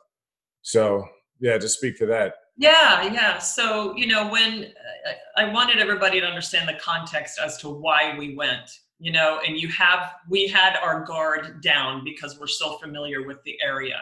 So, 0.60 1.06
yeah, 1.40 1.56
just 1.56 1.78
speak 1.78 1.96
to 1.98 2.06
that. 2.06 2.34
Yeah, 2.58 3.10
yeah. 3.12 3.38
So, 3.38 3.94
you 3.96 4.06
know, 4.06 4.28
when 4.28 4.64
uh, 4.64 5.12
I 5.40 5.52
wanted 5.52 5.78
everybody 5.78 6.20
to 6.20 6.26
understand 6.26 6.68
the 6.68 6.78
context 6.80 7.38
as 7.42 7.56
to 7.58 7.68
why 7.68 8.16
we 8.18 8.34
went, 8.34 8.80
you 8.98 9.12
know, 9.12 9.40
and 9.46 9.58
you 9.58 9.68
have, 9.68 10.14
we 10.28 10.46
had 10.46 10.76
our 10.82 11.04
guard 11.04 11.62
down 11.62 12.02
because 12.04 12.38
we're 12.38 12.46
so 12.46 12.78
familiar 12.78 13.26
with 13.26 13.42
the 13.44 13.56
area. 13.62 14.00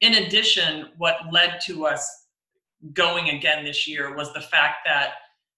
In 0.00 0.14
addition, 0.14 0.88
what 0.98 1.16
led 1.32 1.60
to 1.66 1.86
us 1.86 2.26
going 2.92 3.30
again 3.30 3.64
this 3.64 3.86
year 3.86 4.14
was 4.14 4.32
the 4.32 4.40
fact 4.40 4.78
that 4.84 5.14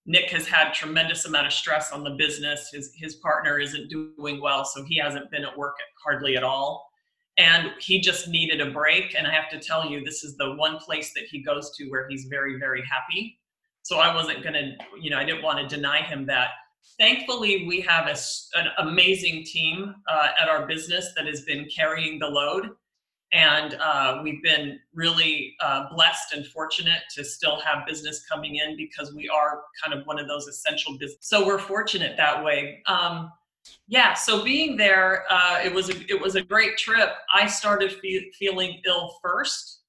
Nick 0.06 0.30
has 0.30 0.46
had 0.46 0.72
tremendous 0.72 1.26
amount 1.26 1.46
of 1.46 1.52
stress 1.52 1.92
on 1.92 2.02
the 2.02 2.10
business. 2.10 2.70
His 2.72 2.92
his 2.96 3.16
partner 3.16 3.58
isn't 3.58 3.90
doing 3.90 4.40
well, 4.40 4.64
so 4.64 4.82
he 4.84 4.96
hasn't 4.96 5.30
been 5.30 5.44
at 5.44 5.56
work 5.56 5.74
hardly 6.02 6.34
at 6.36 6.42
all. 6.42 6.88
And 7.36 7.72
he 7.78 8.00
just 8.00 8.26
needed 8.26 8.60
a 8.60 8.70
break. 8.70 9.14
And 9.14 9.26
I 9.26 9.32
have 9.32 9.50
to 9.50 9.60
tell 9.60 9.88
you, 9.88 10.02
this 10.02 10.24
is 10.24 10.36
the 10.36 10.54
one 10.54 10.78
place 10.78 11.12
that 11.14 11.24
he 11.30 11.42
goes 11.42 11.70
to 11.76 11.88
where 11.90 12.08
he's 12.08 12.24
very, 12.24 12.58
very 12.58 12.82
happy. 12.90 13.38
So 13.82 13.98
I 13.98 14.14
wasn't 14.14 14.42
gonna, 14.42 14.72
you 15.00 15.10
know, 15.10 15.18
I 15.18 15.24
didn't 15.24 15.42
want 15.42 15.58
to 15.58 15.76
deny 15.76 16.02
him 16.02 16.26
that. 16.26 16.48
Thankfully, 16.98 17.66
we 17.66 17.80
have 17.82 18.06
a, 18.08 18.16
an 18.58 18.68
amazing 18.78 19.44
team 19.44 19.94
uh, 20.08 20.28
at 20.40 20.48
our 20.48 20.66
business 20.66 21.12
that 21.16 21.26
has 21.26 21.42
been 21.42 21.68
carrying 21.74 22.18
the 22.18 22.26
load 22.26 22.70
And 23.32 23.74
uh, 23.74 24.20
we've 24.22 24.42
been 24.42 24.80
really 24.94 25.54
uh, 25.60 25.84
blessed 25.94 26.32
and 26.32 26.46
fortunate 26.46 27.02
to 27.14 27.24
still 27.24 27.60
have 27.60 27.86
business 27.86 28.24
coming 28.26 28.56
in 28.56 28.76
because 28.76 29.14
we 29.14 29.28
are 29.28 29.62
kind 29.82 29.98
of 29.98 30.06
one 30.06 30.18
of 30.18 30.26
those 30.26 30.46
essential 30.46 30.96
business. 30.96 31.18
So 31.20 31.46
we're 31.46 31.58
fortunate 31.58 32.16
that 32.16 32.42
way. 32.42 32.82
Um, 32.86 33.30
yeah. 33.86 34.14
So 34.14 34.42
being 34.42 34.78
there, 34.78 35.24
uh, 35.30 35.60
it 35.62 35.74
was 35.74 35.90
a, 35.90 36.00
it 36.10 36.18
was 36.18 36.36
a 36.36 36.42
great 36.42 36.78
trip. 36.78 37.10
I 37.32 37.46
started 37.46 37.92
fe- 38.00 38.30
feeling 38.38 38.80
ill 38.86 39.18
first, 39.22 39.82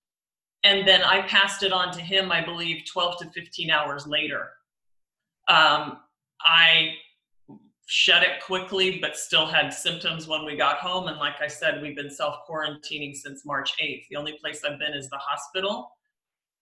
and 0.63 0.85
then 0.85 1.01
I 1.01 1.21
passed 1.21 1.63
it 1.63 1.71
on 1.71 1.93
to 1.93 2.01
him. 2.01 2.29
I 2.31 2.43
believe 2.43 2.83
12 2.91 3.19
to 3.19 3.29
15 3.29 3.71
hours 3.71 4.05
later. 4.05 4.49
Um, 5.47 5.99
I 6.41 6.93
shed 7.87 8.21
it 8.21 8.43
quickly, 8.43 8.99
but 8.99 9.17
still 9.17 9.47
had 9.47 9.73
symptoms 9.73 10.27
when 10.27 10.45
we 10.45 10.55
got 10.55 10.77
home. 10.77 11.07
And 11.07 11.17
like 11.17 11.41
I 11.41 11.47
said, 11.47 11.81
we've 11.81 11.95
been 11.95 12.11
self 12.11 12.35
quarantining 12.47 13.15
since 13.15 13.45
March 13.45 13.73
8th. 13.81 14.03
The 14.09 14.15
only 14.15 14.37
place 14.39 14.63
I've 14.63 14.79
been 14.79 14.93
is 14.93 15.09
the 15.09 15.17
hospital 15.17 15.91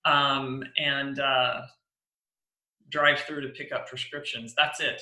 um, 0.06 0.64
and 0.78 1.20
uh, 1.20 1.62
drive 2.90 3.20
through 3.20 3.42
to 3.42 3.50
pick 3.50 3.72
up 3.72 3.88
prescriptions. 3.88 4.54
That's 4.58 4.80
it. 4.80 5.02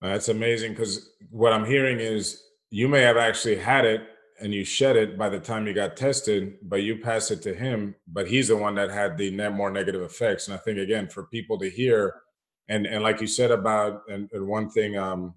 That's 0.00 0.28
amazing 0.28 0.72
because 0.72 1.10
what 1.30 1.52
I'm 1.52 1.64
hearing 1.64 1.98
is 1.98 2.40
you 2.70 2.86
may 2.86 3.00
have 3.00 3.16
actually 3.16 3.56
had 3.56 3.84
it 3.84 4.02
and 4.40 4.54
you 4.54 4.64
shed 4.64 4.94
it 4.94 5.18
by 5.18 5.28
the 5.28 5.40
time 5.40 5.66
you 5.66 5.74
got 5.74 5.96
tested, 5.96 6.58
but 6.62 6.84
you 6.84 6.98
passed 6.98 7.32
it 7.32 7.42
to 7.42 7.52
him, 7.52 7.96
but 8.06 8.28
he's 8.28 8.46
the 8.46 8.56
one 8.56 8.76
that 8.76 8.90
had 8.90 9.18
the 9.18 9.32
more 9.50 9.70
negative 9.70 10.02
effects. 10.02 10.46
And 10.46 10.54
I 10.54 10.58
think 10.58 10.78
again, 10.78 11.08
for 11.08 11.24
people 11.24 11.58
to 11.58 11.68
hear, 11.68 12.14
and 12.68 12.86
and 12.86 13.02
like 13.02 13.20
you 13.20 13.26
said 13.26 13.50
about 13.50 14.02
and, 14.08 14.28
and 14.32 14.46
one 14.46 14.70
thing 14.70 14.96
um, 14.96 15.34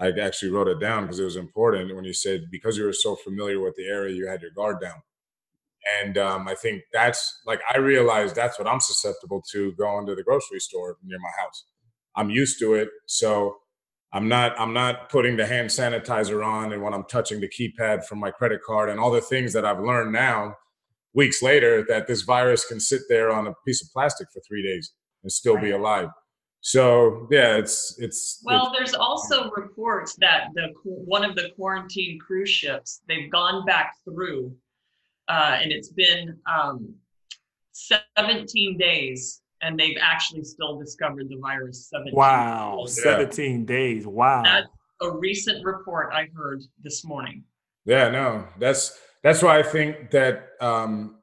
I 0.00 0.08
actually 0.10 0.50
wrote 0.50 0.68
it 0.68 0.80
down 0.80 1.02
because 1.02 1.18
it 1.18 1.24
was 1.24 1.36
important 1.36 1.94
when 1.94 2.04
you 2.04 2.14
said 2.14 2.46
because 2.50 2.76
you 2.76 2.84
were 2.84 2.92
so 2.92 3.16
familiar 3.16 3.60
with 3.60 3.76
the 3.76 3.86
area, 3.86 4.14
you 4.14 4.26
had 4.26 4.40
your 4.40 4.50
guard 4.50 4.80
down. 4.80 5.02
And 6.00 6.16
um, 6.18 6.48
I 6.48 6.54
think 6.54 6.82
that's 6.92 7.40
like 7.46 7.60
I 7.72 7.78
realized 7.78 8.34
that's 8.34 8.58
what 8.58 8.68
I'm 8.68 8.80
susceptible 8.80 9.42
to 9.52 9.72
going 9.72 10.06
to 10.06 10.14
the 10.14 10.22
grocery 10.22 10.60
store 10.60 10.96
near 11.04 11.18
my 11.18 11.30
house. 11.42 11.64
I'm 12.16 12.30
used 12.30 12.58
to 12.60 12.74
it, 12.74 12.88
so 13.06 13.56
I'm 14.12 14.28
not 14.28 14.58
I'm 14.58 14.72
not 14.72 15.10
putting 15.10 15.36
the 15.36 15.46
hand 15.46 15.68
sanitizer 15.68 16.44
on 16.44 16.72
and 16.72 16.82
when 16.82 16.94
I'm 16.94 17.04
touching 17.04 17.40
the 17.40 17.48
keypad 17.48 18.04
from 18.04 18.18
my 18.18 18.30
credit 18.30 18.62
card 18.62 18.88
and 18.88 18.98
all 18.98 19.10
the 19.10 19.20
things 19.20 19.52
that 19.52 19.64
I've 19.66 19.80
learned 19.80 20.12
now 20.12 20.56
weeks 21.14 21.42
later 21.42 21.84
that 21.88 22.06
this 22.06 22.22
virus 22.22 22.64
can 22.64 22.80
sit 22.80 23.02
there 23.08 23.30
on 23.30 23.46
a 23.46 23.54
piece 23.66 23.82
of 23.82 23.92
plastic 23.92 24.28
for 24.32 24.40
3 24.40 24.62
days 24.62 24.92
and 25.22 25.30
still 25.30 25.58
be 25.58 25.70
alive. 25.70 26.08
So 26.62 27.26
yeah, 27.30 27.56
it's 27.56 27.96
it's. 27.98 28.42
Well, 28.44 28.66
it's, 28.66 28.78
there's 28.78 28.94
also 28.94 29.50
reports 29.50 30.14
that 30.20 30.48
the 30.54 30.72
one 30.84 31.24
of 31.24 31.34
the 31.34 31.50
quarantine 31.56 32.18
cruise 32.18 32.50
ships 32.50 33.00
they've 33.08 33.30
gone 33.30 33.64
back 33.64 33.94
through, 34.04 34.54
uh, 35.28 35.58
and 35.60 35.72
it's 35.72 35.88
been 35.88 36.36
um, 36.52 36.94
17 37.72 38.76
days, 38.76 39.40
and 39.62 39.78
they've 39.78 39.96
actually 40.00 40.44
still 40.44 40.78
discovered 40.78 41.28
the 41.28 41.36
virus. 41.36 41.88
17 41.88 42.14
wow, 42.14 42.82
days. 42.84 43.02
17 43.02 43.64
days. 43.64 44.06
Wow. 44.06 44.42
That's 44.42 44.68
a 45.00 45.10
recent 45.10 45.64
report 45.64 46.12
I 46.12 46.28
heard 46.34 46.60
this 46.82 47.04
morning. 47.04 47.44
Yeah, 47.86 48.10
no, 48.10 48.46
that's 48.58 48.98
that's 49.22 49.42
why 49.42 49.58
I 49.58 49.62
think 49.62 50.10
that 50.10 50.50
um, 50.60 51.19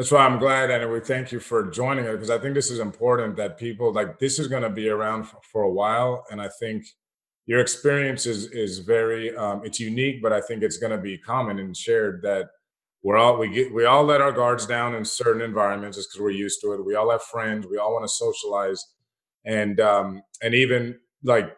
that's 0.00 0.10
why 0.10 0.24
I'm 0.24 0.38
glad, 0.38 0.70
and 0.70 0.90
we 0.90 1.00
thank 1.00 1.30
you 1.30 1.40
for 1.40 1.70
joining 1.70 2.06
us 2.06 2.14
because 2.14 2.30
I 2.30 2.38
think 2.38 2.54
this 2.54 2.70
is 2.70 2.78
important 2.78 3.36
that 3.36 3.58
people 3.58 3.92
like 3.92 4.18
this 4.18 4.38
is 4.38 4.48
going 4.48 4.62
to 4.62 4.70
be 4.70 4.88
around 4.88 5.24
for, 5.24 5.36
for, 5.42 5.62
a 5.64 5.70
while, 5.70 6.24
and 6.30 6.40
I 6.40 6.48
think 6.58 6.86
your 7.44 7.60
experience 7.60 8.24
is 8.24 8.46
is 8.46 8.78
very 8.78 9.36
um, 9.36 9.60
it's 9.62 9.78
unique, 9.78 10.22
but 10.22 10.32
I 10.32 10.40
think 10.40 10.62
it's 10.62 10.78
going 10.78 10.92
to 10.92 10.96
be 10.96 11.18
common 11.18 11.58
and 11.58 11.76
shared 11.76 12.22
that 12.22 12.48
we're 13.02 13.18
all 13.18 13.36
we 13.36 13.50
get 13.50 13.74
we 13.74 13.84
all 13.84 14.02
let 14.02 14.22
our 14.22 14.32
guards 14.32 14.64
down 14.64 14.94
in 14.94 15.04
certain 15.04 15.42
environments 15.42 15.98
just 15.98 16.08
because 16.08 16.22
we're 16.22 16.30
used 16.30 16.62
to 16.62 16.72
it. 16.72 16.82
We 16.82 16.94
all 16.94 17.10
have 17.10 17.22
friends, 17.24 17.66
we 17.66 17.76
all 17.76 17.92
want 17.92 18.04
to 18.04 18.08
socialize, 18.08 18.82
and 19.44 19.80
um, 19.80 20.22
and 20.40 20.54
even 20.54 20.98
like 21.24 21.54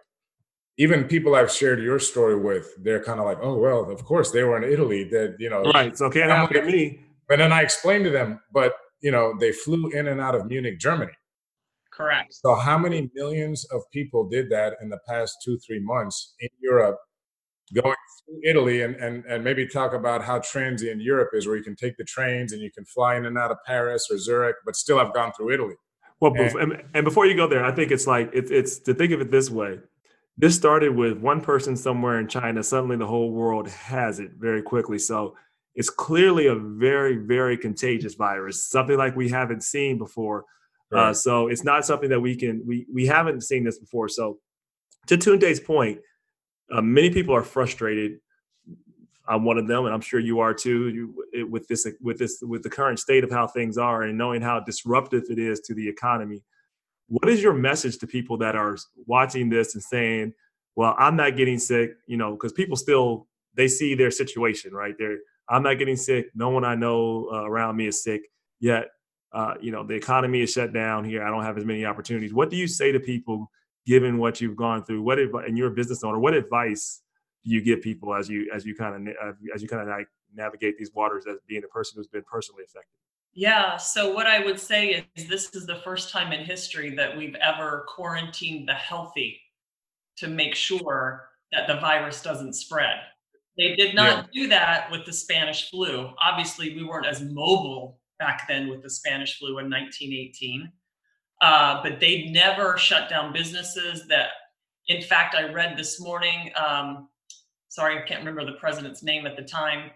even 0.79 1.05
people 1.05 1.37
I've 1.37 1.53
shared 1.53 1.81
your 1.81 2.01
story 2.01 2.35
with, 2.35 2.75
they're 2.83 3.05
kind 3.05 3.21
of 3.21 3.25
like, 3.25 3.39
oh 3.41 3.57
well, 3.57 3.89
of 3.89 4.05
course 4.05 4.33
they 4.33 4.43
were 4.43 4.61
in 4.61 4.65
Italy. 4.65 5.05
That 5.05 5.37
you 5.39 5.49
know, 5.49 5.63
right? 5.63 5.97
So 5.97 6.11
can't 6.11 6.29
happen 6.29 6.57
to 6.57 6.67
me 6.67 6.99
but 7.33 7.39
then 7.39 7.51
I 7.51 7.63
explained 7.63 8.05
to 8.05 8.11
them, 8.11 8.41
but 8.53 8.75
you 9.01 9.11
know, 9.11 9.35
they 9.41 9.53
flew 9.53 9.89
in 9.89 10.09
and 10.09 10.21
out 10.21 10.35
of 10.35 10.45
Munich, 10.49 10.79
Germany. 10.79 11.13
Correct. 11.91 12.35
So 12.35 12.55
how 12.57 12.77
many 12.77 13.11
millions 13.15 13.65
of 13.73 13.81
people 13.91 14.29
did 14.29 14.51
that 14.51 14.75
in 14.83 14.91
the 14.91 14.99
past 15.09 15.39
two, 15.43 15.59
three 15.67 15.81
months 15.81 16.35
in 16.41 16.51
Europe, 16.61 16.99
going 17.73 17.97
through 18.27 18.41
Italy 18.45 18.83
and, 18.83 18.97
and, 18.97 19.25
and 19.25 19.43
maybe 19.43 19.67
talk 19.67 19.95
about 19.95 20.23
how 20.23 20.41
transient 20.41 21.01
Europe 21.01 21.31
is, 21.33 21.47
where 21.47 21.57
you 21.57 21.63
can 21.63 21.75
take 21.75 21.97
the 21.97 22.05
trains 22.05 22.53
and 22.53 22.61
you 22.61 22.71
can 22.71 22.85
fly 22.85 23.17
in 23.17 23.25
and 23.25 23.39
out 23.39 23.51
of 23.51 23.57
Paris 23.65 24.09
or 24.11 24.19
Zurich, 24.19 24.57
but 24.67 24.77
still 24.77 24.99
have 24.99 25.15
gone 25.15 25.33
through 25.35 25.55
Italy. 25.55 25.77
Well, 26.21 26.35
and, 26.37 26.83
and 26.93 27.03
before 27.03 27.25
you 27.25 27.35
go 27.35 27.49
there, 27.49 27.65
I 27.65 27.73
think 27.73 27.91
it's 27.91 28.07
like 28.07 28.29
it's 28.35 28.51
it's 28.51 28.79
to 28.81 28.93
think 28.93 29.13
of 29.13 29.23
it 29.23 29.31
this 29.31 29.49
way. 29.49 29.79
This 30.37 30.55
started 30.55 30.95
with 30.95 31.17
one 31.17 31.41
person 31.41 31.77
somewhere 31.77 32.21
in 32.21 32.29
China. 32.29 32.63
Suddenly, 32.63 32.97
the 32.97 33.07
whole 33.07 33.31
world 33.31 33.71
has 33.71 34.21
it 34.21 34.33
very 34.39 34.61
quickly. 34.61 34.99
So 34.99 35.35
it's 35.75 35.91
clearly 35.91 36.47
a 36.47 36.55
very, 36.55 37.17
very 37.17 37.57
contagious 37.57 38.15
virus, 38.15 38.65
something 38.65 38.97
like 38.97 39.17
we 39.17 39.29
haven't 39.29 39.63
seen 39.63 39.99
before. 39.99 40.45
Uh, 40.93 40.97
right. 40.97 41.09
Uh, 41.09 41.15
so 41.15 41.49
it's 41.49 41.65
not 41.65 41.87
something 41.87 42.11
that 42.11 42.21
we 42.21 42.37
can 42.37 42.63
we 42.67 42.87
we 42.93 43.07
haven't 43.07 43.43
seen 43.43 43.65
this 43.65 43.79
before. 43.79 44.09
So 44.09 44.39
to 45.07 45.17
Tunde's 45.17 45.61
point, 45.61 46.01
uh, 46.71 46.83
many 46.83 47.11
people 47.11 47.35
are 47.35 47.43
frustrated. 47.43 48.19
I'm 49.27 49.45
one 49.45 49.57
of 49.57 49.67
them, 49.69 49.87
and 49.87 49.95
I'm 49.95 50.01
sure 50.01 50.21
you 50.21 50.41
are 50.41 50.53
too. 50.53 50.89
You, 50.89 51.47
with 51.49 51.67
this 51.69 51.87
with 52.01 52.19
this 52.19 52.43
with 52.43 52.63
the 52.63 52.71
current 52.71 52.99
state 52.99 53.25
of 53.25 53.31
how 53.31 53.47
things 53.47 53.79
are, 53.79 54.03
and 54.03 54.19
knowing 54.19 54.43
how 54.43 54.61
disruptive 54.61 55.25
it 55.31 55.39
is 55.39 55.61
to 55.61 55.75
the 55.75 55.89
economy. 55.89 56.43
What 57.09 57.29
is 57.29 57.43
your 57.43 57.53
message 57.55 57.99
to 57.99 58.07
people 58.07 58.37
that 58.39 58.57
are 58.57 58.77
watching 59.07 59.49
this 59.49 59.75
and 59.75 59.83
saying, 59.83 60.35
"Well, 60.77 60.95
I'm 60.99 61.17
not 61.17 61.37
getting 61.37 61.59
sick," 61.59 61.93
you 62.07 62.17
know, 62.17 62.33
because 62.33 62.53
people 62.53 62.77
still 62.77 63.29
they 63.55 63.69
see 63.69 63.95
their 63.95 64.11
situation, 64.11 64.75
right? 64.75 64.95
They're 64.99 65.19
I'm 65.53 65.63
not 65.63 65.79
getting 65.79 65.97
sick. 65.97 66.31
No 66.35 66.49
one 66.49 66.65
I 66.65 66.75
know 66.75 67.29
uh, 67.33 67.45
around 67.45 67.77
me 67.77 67.87
is 67.87 68.03
sick 68.03 68.23
yet. 68.59 68.87
Uh, 69.33 69.55
you 69.61 69.71
know, 69.71 69.87
the 69.87 69.95
economy 69.95 70.41
is 70.41 70.51
shut 70.51 70.73
down 70.73 71.05
here. 71.05 71.23
I 71.23 71.31
don't 71.31 71.45
have 71.45 71.59
as 71.59 71.65
many 71.65 71.85
opportunities. 71.85 72.35
What 72.35 72.51
do 72.51 72.57
you 72.57 72.67
say 72.67 72.91
to 72.93 73.01
people, 73.01 73.51
given 73.87 74.19
what 74.19 74.41
you've 74.41 74.57
gone 74.57 74.85
through? 74.85 75.03
What 75.03 75.19
advice, 75.19 75.45
and 75.47 75.57
you're 75.57 75.69
a 75.69 75.75
business 75.75 76.03
owner, 76.03 76.19
what 76.19 76.35
advice 76.35 77.03
do 77.45 77.51
you 77.51 77.61
give 77.63 77.83
people 77.83 78.15
as 78.15 78.29
you 78.29 78.51
as 78.55 78.65
you 78.65 78.75
kind 78.75 79.09
of 79.09 79.37
as 79.55 79.63
you 79.63 79.69
kind 79.69 79.83
of 79.83 79.89
like 79.89 80.09
navigate 80.35 80.79
these 80.79 80.91
waters 80.95 81.25
as 81.27 81.37
being 81.47 81.63
a 81.65 81.69
person 81.69 81.97
who's 81.97 82.09
been 82.09 82.25
personally 82.31 82.63
affected? 82.65 82.97
Yeah. 83.35 83.77
So 83.77 84.13
what 84.13 84.27
I 84.27 84.45
would 84.45 84.61
say 84.61 85.07
is 85.17 85.29
this 85.29 85.55
is 85.55 85.67
the 85.67 85.77
first 85.77 86.11
time 86.11 86.33
in 86.33 86.45
history 86.45 86.95
that 86.97 87.17
we've 87.17 87.35
ever 87.37 87.87
quarantined 87.89 88.69
the 88.69 88.75
healthy 88.75 89.41
to 90.19 90.29
make 90.29 90.55
sure 90.55 91.29
that 91.53 91.67
the 91.67 91.81
virus 91.81 92.23
doesn't 92.23 92.53
spread. 92.55 92.97
They 93.59 93.75
did 93.77 93.95
not 93.95 94.29
yeah. 94.33 94.43
do 94.43 94.49
that 94.49 94.91
with 94.91 95.05
the 95.05 95.13
Spanish 95.13 95.71
flu. 95.71 96.11
Obviously, 96.21 96.75
we 96.75 96.85
weren't 96.85 97.07
as 97.07 97.21
mobile 97.21 98.01
back 98.19 98.47
then 98.49 98.69
with 98.69 98.83
the 98.83 98.91
Spanish 98.91 99.39
flu 99.39 99.59
in 99.59 99.69
1918. 99.69 100.73
Uh, 101.41 101.83
but 101.83 101.99
they 101.99 102.27
never 102.31 102.79
shut 102.79 103.11
down 103.11 103.33
businesses 103.33 104.07
that, 104.07 104.29
in 104.89 105.03
fact, 105.03 105.35
I 105.35 105.53
read 105.53 105.77
this 105.77 106.01
morning, 106.01 106.53
um, 106.57 107.09
sorry, 107.69 107.99
I 107.99 108.03
can't 108.03 108.21
remember 108.21 108.45
the 108.45 108.59
president's 108.59 109.03
name 109.03 109.27
at 109.27 109.37
the 109.37 109.43
time, 109.43 109.91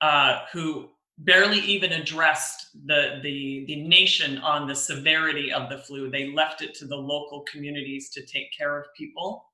uh, 0.00 0.40
who 0.52 0.88
barely 1.18 1.58
even 1.58 1.92
addressed 1.92 2.68
the, 2.86 3.20
the, 3.22 3.64
the 3.66 3.82
nation 3.86 4.38
on 4.38 4.68
the 4.68 4.74
severity 4.74 5.52
of 5.52 5.68
the 5.68 5.78
flu. 5.78 6.10
They 6.10 6.32
left 6.32 6.62
it 6.62 6.74
to 6.76 6.86
the 6.86 6.96
local 6.96 7.40
communities 7.40 8.10
to 8.10 8.24
take 8.24 8.56
care 8.56 8.78
of 8.78 8.86
people. 8.96 9.44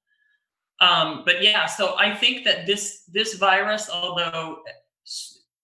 Um, 0.80 1.22
but 1.24 1.42
yeah, 1.42 1.66
so 1.66 1.96
I 1.98 2.14
think 2.14 2.44
that 2.44 2.66
this 2.66 3.04
this 3.12 3.34
virus, 3.34 3.90
although 3.90 4.58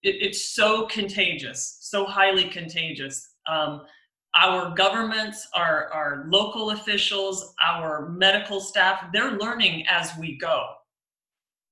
it, 0.02 0.16
it's 0.20 0.54
so 0.54 0.86
contagious, 0.86 1.78
so 1.80 2.04
highly 2.04 2.44
contagious, 2.48 3.34
um, 3.48 3.82
our 4.34 4.74
governments, 4.74 5.46
our 5.54 5.92
our 5.92 6.24
local 6.28 6.70
officials, 6.70 7.54
our 7.64 8.08
medical 8.10 8.60
staff, 8.60 9.06
they're 9.12 9.32
learning 9.32 9.86
as 9.88 10.10
we 10.18 10.36
go. 10.36 10.66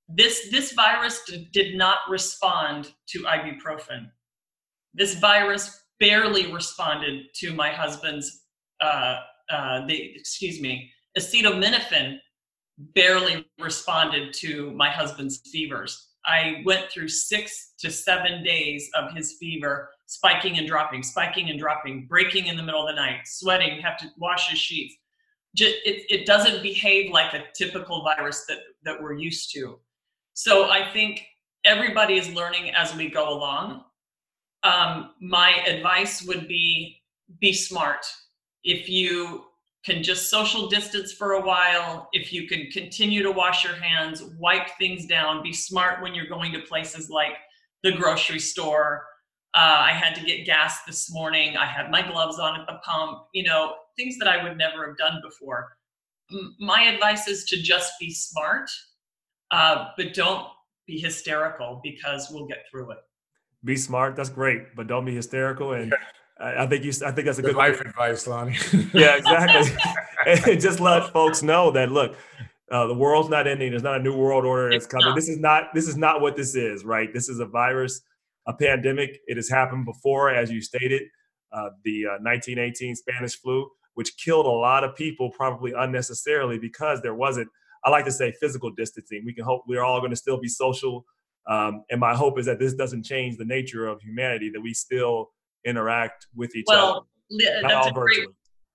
This 0.07 0.49
this 0.49 0.71
virus 0.71 1.21
d- 1.27 1.49
did 1.51 1.75
not 1.75 1.99
respond 2.09 2.93
to 3.09 3.23
ibuprofen. 3.23 4.09
This 4.93 5.15
virus 5.15 5.85
barely 5.99 6.51
responded 6.51 7.25
to 7.35 7.53
my 7.53 7.69
husband's 7.71 8.45
uh, 8.81 9.17
uh, 9.49 9.85
the 9.87 10.13
excuse 10.15 10.61
me 10.61 10.89
acetaminophen 11.17 12.17
barely 12.77 13.45
responded 13.59 14.33
to 14.33 14.71
my 14.71 14.89
husband's 14.89 15.41
fevers. 15.51 16.09
I 16.25 16.63
went 16.65 16.89
through 16.89 17.09
six 17.09 17.73
to 17.79 17.91
seven 17.91 18.43
days 18.43 18.89
of 18.95 19.13
his 19.13 19.33
fever, 19.39 19.89
spiking 20.05 20.57
and 20.57 20.67
dropping, 20.67 21.03
spiking 21.03 21.49
and 21.49 21.59
dropping, 21.59 22.07
breaking 22.07 22.47
in 22.47 22.57
the 22.57 22.63
middle 22.63 22.87
of 22.87 22.95
the 22.95 23.01
night, 23.01 23.21
sweating, 23.25 23.79
have 23.81 23.97
to 23.97 24.07
wash 24.17 24.49
his 24.49 24.59
sheets. 24.59 24.95
Just, 25.55 25.75
it, 25.85 26.05
it 26.09 26.25
doesn't 26.25 26.63
behave 26.63 27.11
like 27.11 27.33
a 27.33 27.43
typical 27.55 28.03
virus 28.03 28.45
that, 28.47 28.59
that 28.85 29.01
we're 29.01 29.13
used 29.13 29.53
to. 29.53 29.79
So 30.33 30.69
I 30.69 30.89
think 30.91 31.25
everybody 31.65 32.17
is 32.17 32.33
learning 32.33 32.71
as 32.71 32.95
we 32.95 33.09
go 33.09 33.29
along. 33.29 33.83
um, 34.63 35.11
my 35.19 35.51
advice 35.67 36.23
would 36.23 36.47
be 36.47 37.01
be 37.39 37.53
smart. 37.53 38.05
If 38.63 38.89
you 38.89 39.45
can 39.83 40.01
just 40.01 40.29
social 40.29 40.69
distance 40.69 41.11
for 41.11 41.33
a 41.33 41.41
while, 41.41 42.07
if 42.13 42.31
you 42.31 42.47
can 42.47 42.67
continue 42.71 43.21
to 43.21 43.31
wash 43.31 43.63
your 43.63 43.75
hands, 43.75 44.23
wipe 44.39 44.69
things 44.79 45.05
down, 45.05 45.43
be 45.43 45.51
smart 45.51 46.01
when 46.01 46.15
you're 46.15 46.27
going 46.27 46.53
to 46.53 46.59
places 46.59 47.09
like 47.09 47.33
the 47.83 47.91
grocery 47.91 48.39
store. 48.39 49.05
Uh, 49.53 49.81
I 49.81 49.91
had 49.91 50.15
to 50.15 50.25
get 50.25 50.45
gas 50.45 50.83
this 50.87 51.11
morning. 51.11 51.57
I 51.57 51.65
had 51.65 51.91
my 51.91 52.01
gloves 52.01 52.39
on 52.39 52.59
at 52.59 52.65
the 52.65 52.79
pump, 52.83 53.23
you 53.33 53.43
know, 53.43 53.75
things 53.97 54.17
that 54.19 54.27
I 54.27 54.41
would 54.41 54.57
never 54.57 54.87
have 54.87 54.97
done 54.97 55.21
before. 55.21 55.77
M- 56.31 56.55
my 56.59 56.83
advice 56.83 57.27
is 57.27 57.43
to 57.45 57.61
just 57.61 57.93
be 57.99 58.09
smart, 58.09 58.69
uh, 59.51 59.89
but 59.97 60.13
don't 60.13 60.47
be 60.87 60.99
hysterical 60.99 61.81
because 61.83 62.29
we'll 62.31 62.47
get 62.47 62.63
through 62.71 62.91
it. 62.91 62.99
Be 63.63 63.75
smart. 63.75 64.15
That's 64.15 64.29
great, 64.29 64.75
but 64.75 64.87
don't 64.87 65.05
be 65.05 65.13
hysterical. 65.13 65.73
And 65.73 65.93
I 66.39 66.65
think 66.65 66.83
you. 66.83 66.91
I 67.05 67.11
think 67.11 67.25
that's 67.25 67.37
a 67.37 67.41
good, 67.41 67.49
good 67.49 67.55
life 67.55 67.79
advice, 67.79 68.27
Lonnie. 68.27 68.57
yeah, 68.93 69.17
exactly. 69.17 69.71
and 70.51 70.59
just 70.61 70.79
let 70.79 71.11
folks 71.13 71.43
know 71.43 71.71
that 71.71 71.91
look, 71.91 72.15
uh, 72.71 72.87
the 72.87 72.93
world's 72.93 73.29
not 73.29 73.47
ending. 73.47 73.69
There's 73.69 73.83
not 73.83 73.99
a 73.99 74.03
new 74.03 74.15
world 74.17 74.45
order 74.45 74.71
that's 74.71 74.87
coming. 74.87 75.07
Not. 75.07 75.15
This 75.15 75.29
is 75.29 75.37
not. 75.37 75.73
This 75.73 75.87
is 75.87 75.95
not 75.95 76.21
what 76.21 76.35
this 76.35 76.55
is. 76.55 76.83
Right. 76.83 77.13
This 77.13 77.29
is 77.29 77.39
a 77.39 77.45
virus, 77.45 78.01
a 78.47 78.53
pandemic. 78.53 79.19
It 79.27 79.37
has 79.37 79.47
happened 79.47 79.85
before, 79.85 80.31
as 80.31 80.49
you 80.49 80.59
stated, 80.61 81.03
uh, 81.51 81.69
the 81.83 82.07
uh, 82.07 82.17
1918 82.21 82.95
Spanish 82.95 83.39
flu, 83.39 83.69
which 83.93 84.17
killed 84.17 84.47
a 84.47 84.49
lot 84.49 84.83
of 84.83 84.95
people, 84.95 85.29
probably 85.29 85.73
unnecessarily 85.77 86.57
because 86.57 87.01
there 87.01 87.15
wasn't. 87.15 87.47
I 87.85 87.89
like 87.89 88.05
to 88.05 88.11
say 88.11 88.33
physical 88.39 88.71
distancing. 88.71 89.23
We 89.23 89.33
can 89.33 89.43
hope 89.43 89.63
we're 89.67 89.83
all 89.83 89.99
going 89.99 90.11
to 90.11 90.17
still 90.17 90.39
be 90.39 90.47
social. 90.47 91.05
Um, 91.47 91.83
and 91.91 91.99
my 91.99 92.15
hope 92.15 92.39
is 92.39 92.45
that 92.45 92.57
this 92.57 92.73
doesn't 92.73 93.03
change 93.03 93.37
the 93.37 93.45
nature 93.45 93.85
of 93.85 94.01
humanity. 94.01 94.49
That 94.49 94.61
we 94.61 94.73
still 94.73 95.29
interact 95.65 96.27
with 96.35 96.55
each 96.55 96.65
well, 96.67 97.07
other. 97.31 97.61
That's 97.61 97.87
a 97.87 97.91
great, 97.91 98.27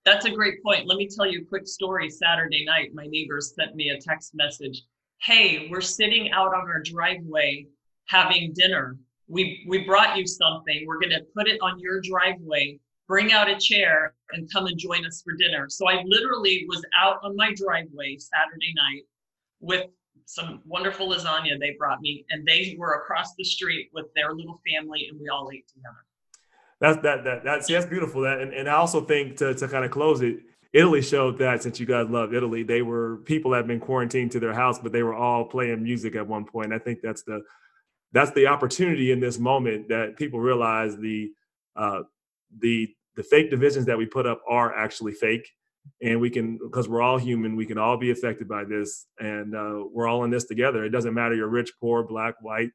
that's 0.05 0.25
a 0.25 0.31
great 0.31 0.63
point. 0.63 0.87
Let 0.87 0.97
me 0.97 1.09
tell 1.09 1.27
you 1.27 1.43
a 1.43 1.45
quick 1.45 1.67
story. 1.67 2.11
Saturday 2.11 2.65
night, 2.65 2.91
my 2.95 3.07
neighbors 3.07 3.55
sent 3.55 3.75
me 3.75 3.91
a 3.91 4.01
text 4.01 4.35
message. 4.35 4.83
Hey, 5.23 5.69
we're 5.71 5.81
sitting 5.81 6.31
out 6.33 6.55
on 6.55 6.69
our 6.69 6.81
driveway 6.83 7.67
having 8.07 8.53
dinner. 8.55 8.97
We 9.29 9.65
we 9.69 9.85
brought 9.85 10.17
you 10.17 10.27
something. 10.27 10.85
We're 10.87 11.01
gonna 11.01 11.21
put 11.37 11.47
it 11.49 11.61
on 11.61 11.79
your 11.79 12.01
driveway. 12.01 12.81
Bring 13.07 13.33
out 13.33 13.49
a 13.49 13.59
chair 13.59 14.15
and 14.33 14.51
come 14.53 14.67
and 14.67 14.79
join 14.79 15.07
us 15.07 15.23
for 15.23 15.35
dinner. 15.35 15.67
So 15.69 15.89
I 15.89 16.03
literally 16.05 16.67
was 16.69 16.85
out 16.99 17.19
on 17.23 17.37
my 17.37 17.55
driveway 17.55 18.19
Saturday 18.19 18.75
night 18.77 19.03
with 19.61 19.87
some 20.27 20.61
wonderful 20.67 21.09
lasagna 21.09 21.59
they 21.59 21.75
brought 21.79 22.03
me, 22.03 22.27
and 22.31 22.47
they 22.47 22.77
were 22.79 22.95
across 22.95 23.35
the 23.35 23.45
street 23.45 23.89
with 23.95 24.07
their 24.15 24.35
little 24.35 24.61
family, 24.71 25.09
and 25.11 25.19
we 25.19 25.29
all 25.29 25.51
ate 25.53 25.67
together 25.69 26.05
that's 26.81 27.03
that 27.03 27.25
that 27.25 27.45
that's 27.45 27.69
that's 27.69 27.87
beautiful. 27.87 28.23
That 28.23 28.41
and, 28.41 28.53
and 28.53 28.69
I 28.69 28.75
also 28.75 29.01
think 29.01 29.37
to 29.39 29.55
to 29.55 29.69
kind 29.69 29.85
of 29.85 29.91
close 29.91 30.21
it, 30.21 30.39
Italy 30.73 31.03
showed 31.03 31.39
that 31.39 31.63
since 31.63 31.81
you 31.81 31.87
guys 31.87 32.09
love 32.09 32.35
Italy, 32.35 32.63
they 32.63 32.83
were 32.83 33.19
people 33.25 33.53
have 33.53 33.67
been 33.67 33.81
quarantined 33.81 34.33
to 34.33 34.41
their 34.41 34.53
house, 34.53 34.79
but 34.79 34.93
they 34.93 35.03
were 35.03 35.15
all 35.15 35.45
playing 35.45 35.83
music 35.83 36.15
at 36.15 36.27
one 36.27 36.45
point. 36.45 36.73
I 36.73 36.79
think 36.79 37.01
that's 37.03 37.23
the 37.23 37.43
that's 38.13 38.31
the 38.33 38.47
opportunity 38.47 39.11
in 39.11 39.21
this 39.21 39.39
moment 39.39 39.89
that 39.89 40.17
people 40.17 40.41
realize 40.41 40.97
the 40.97 41.33
uh, 41.75 42.03
the 42.61 42.89
the 43.17 43.23
fake 43.23 43.51
divisions 43.51 43.87
that 43.87 43.99
we 43.99 44.07
put 44.07 44.27
up 44.27 44.41
are 44.49 44.77
actually 44.77 45.13
fake, 45.13 45.51
and 46.01 46.21
we 46.21 46.31
can 46.31 46.59
because 46.59 46.89
we're 46.89 47.03
all 47.03 47.19
human, 47.19 47.57
we 47.57 47.67
can 47.67 47.79
all 47.79 47.97
be 47.97 48.11
affected 48.11 48.49
by 48.49 48.65
this, 48.65 49.07
and 49.19 49.57
uh, 49.57 49.83
we're 49.93 50.07
all 50.07 50.25
in 50.25 50.31
this 50.31 50.45
together. 50.45 50.85
It 50.85 50.91
doesn't 50.91 51.15
matter 51.15 51.35
you're 51.35 51.49
rich, 51.49 51.73
poor, 51.81 52.05
black, 52.05 52.35
white, 52.41 52.71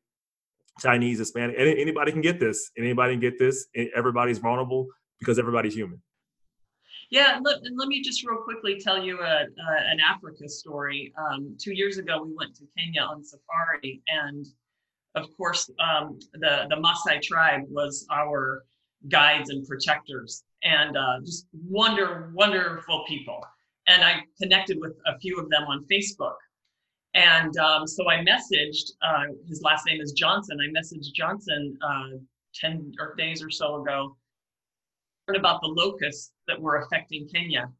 Chinese, 0.79 1.19
Hispanic, 1.19 1.55
anybody 1.57 2.11
can 2.11 2.21
get 2.21 2.39
this. 2.39 2.71
Anybody 2.77 3.13
can 3.13 3.19
get 3.19 3.37
this. 3.37 3.67
Everybody's 3.95 4.39
vulnerable 4.39 4.87
because 5.19 5.37
everybody's 5.39 5.75
human. 5.75 6.01
Yeah, 7.09 7.39
let, 7.43 7.57
let 7.75 7.87
me 7.87 8.01
just 8.01 8.25
real 8.25 8.39
quickly 8.39 8.79
tell 8.79 9.03
you 9.03 9.19
a, 9.19 9.23
a 9.23 9.47
an 9.91 9.99
Africa 9.99 10.49
story. 10.49 11.13
Um, 11.15 11.55
two 11.61 11.73
years 11.73 11.97
ago, 11.99 12.23
we 12.23 12.33
went 12.33 12.55
to 12.55 12.63
Kenya 12.75 13.01
on 13.01 13.23
safari, 13.23 14.01
and 14.07 14.47
of 15.13 15.27
course, 15.37 15.69
um, 15.79 16.17
the 16.33 16.65
the 16.69 16.75
Maasai 16.75 17.21
tribe 17.21 17.65
was 17.69 18.07
our 18.11 18.63
guides 19.09 19.51
and 19.51 19.67
protectors, 19.67 20.43
and 20.63 20.97
uh, 20.97 21.19
just 21.23 21.45
wonder 21.53 22.31
wonderful 22.33 23.05
people. 23.07 23.45
And 23.85 24.03
I 24.03 24.21
connected 24.41 24.77
with 24.79 24.93
a 25.05 25.19
few 25.19 25.37
of 25.39 25.49
them 25.49 25.63
on 25.67 25.85
Facebook. 25.91 26.35
And 27.13 27.55
um, 27.57 27.85
so 27.85 28.09
I 28.09 28.17
messaged, 28.17 28.91
uh, 29.01 29.25
his 29.47 29.61
last 29.61 29.85
name 29.85 30.01
is 30.01 30.13
Johnson. 30.13 30.57
I 30.59 30.77
messaged 30.77 31.13
Johnson 31.13 31.77
uh, 31.85 32.17
10 32.55 32.93
or 32.99 33.15
days 33.15 33.43
or 33.43 33.49
so 33.49 33.81
ago 33.81 34.15
about 35.35 35.61
the 35.61 35.67
locusts 35.67 36.31
that 36.47 36.59
were 36.59 36.77
affecting 36.77 37.27
Kenya. 37.33 37.71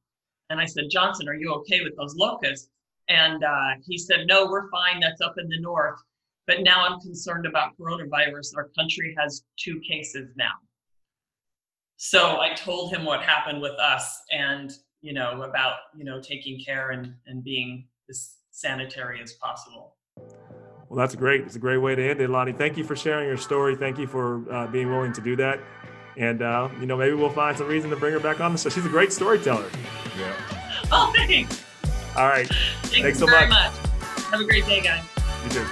And 0.50 0.60
I 0.60 0.66
said, 0.66 0.86
Johnson, 0.90 1.28
are 1.28 1.34
you 1.34 1.52
okay 1.56 1.82
with 1.84 1.96
those 1.98 2.16
locusts? 2.16 2.70
And 3.10 3.44
uh, 3.44 3.72
he 3.86 3.98
said, 3.98 4.28
no, 4.28 4.46
we're 4.46 4.70
fine. 4.70 5.00
That's 5.00 5.22
up 5.22 5.36
in 5.38 5.50
the 5.50 5.60
north. 5.60 6.00
But 6.46 6.62
now 6.62 6.86
I'm 6.86 7.00
concerned 7.00 7.46
about 7.46 7.78
coronavirus. 7.80 8.56
Our 8.56 8.70
country 8.78 9.16
has 9.20 9.44
two 9.58 9.82
cases 9.88 10.30
now. 10.36 10.52
So 11.98 12.40
I 12.40 12.54
told 12.54 12.94
him 12.94 13.06
what 13.06 13.24
happened 13.24 13.62
with 13.62 13.80
us 13.80 14.22
and, 14.32 14.72
you 15.02 15.14
know, 15.14 15.42
about, 15.42 15.76
you 15.96 16.04
know, 16.04 16.22
taking 16.22 16.60
care 16.64 16.92
and, 16.92 17.14
and 17.28 17.44
being 17.44 17.88
this 18.08 18.38
sanitary 18.54 19.22
as 19.22 19.34
possible. 19.34 19.96
Well, 20.90 20.98
that's 20.98 21.16
great. 21.16 21.42
It's 21.42 21.56
a 21.56 21.60
great 21.60 21.78
way 21.78 21.96
to 21.96 22.10
end 22.10 22.22
it, 22.22 22.30
Lonnie. 22.30 22.54
Thank 22.54 22.78
you 22.78 22.84
for 22.84 22.96
sharing 22.96 23.28
your 23.28 23.38
story. 23.38 23.76
Thank 23.76 23.98
you 23.98 24.08
for 24.08 24.50
uh, 24.54 24.68
being 24.68 24.90
willing 24.90 25.12
to 25.14 25.22
do 25.22 25.36
that. 25.38 25.60
And, 26.18 26.44
uh, 26.44 26.70
you 26.80 26.86
know, 26.86 26.96
maybe 26.96 27.16
we'll 27.16 27.32
find 27.32 27.58
some 27.58 27.68
reason 27.68 27.90
to 27.90 27.96
bring 27.96 28.14
her 28.14 28.20
back 28.20 28.40
on 28.40 28.52
the 28.52 28.58
show. 28.60 28.70
She's 28.70 28.86
a 28.86 28.90
great 28.90 29.12
storyteller. 29.12 29.68
Yeah. 30.20 30.34
Oh, 30.92 31.12
thanks. 31.16 31.64
All 32.16 32.28
right. 32.28 32.48
Thanks, 32.48 33.02
Thanks 33.02 33.20
so 33.20 33.26
much. 33.26 33.50
much. 33.50 33.74
Have 34.30 34.40
a 34.40 34.46
great 34.46 34.66
day, 34.66 34.82
guys. 34.82 35.04
You 35.44 35.50
too. 35.50 35.66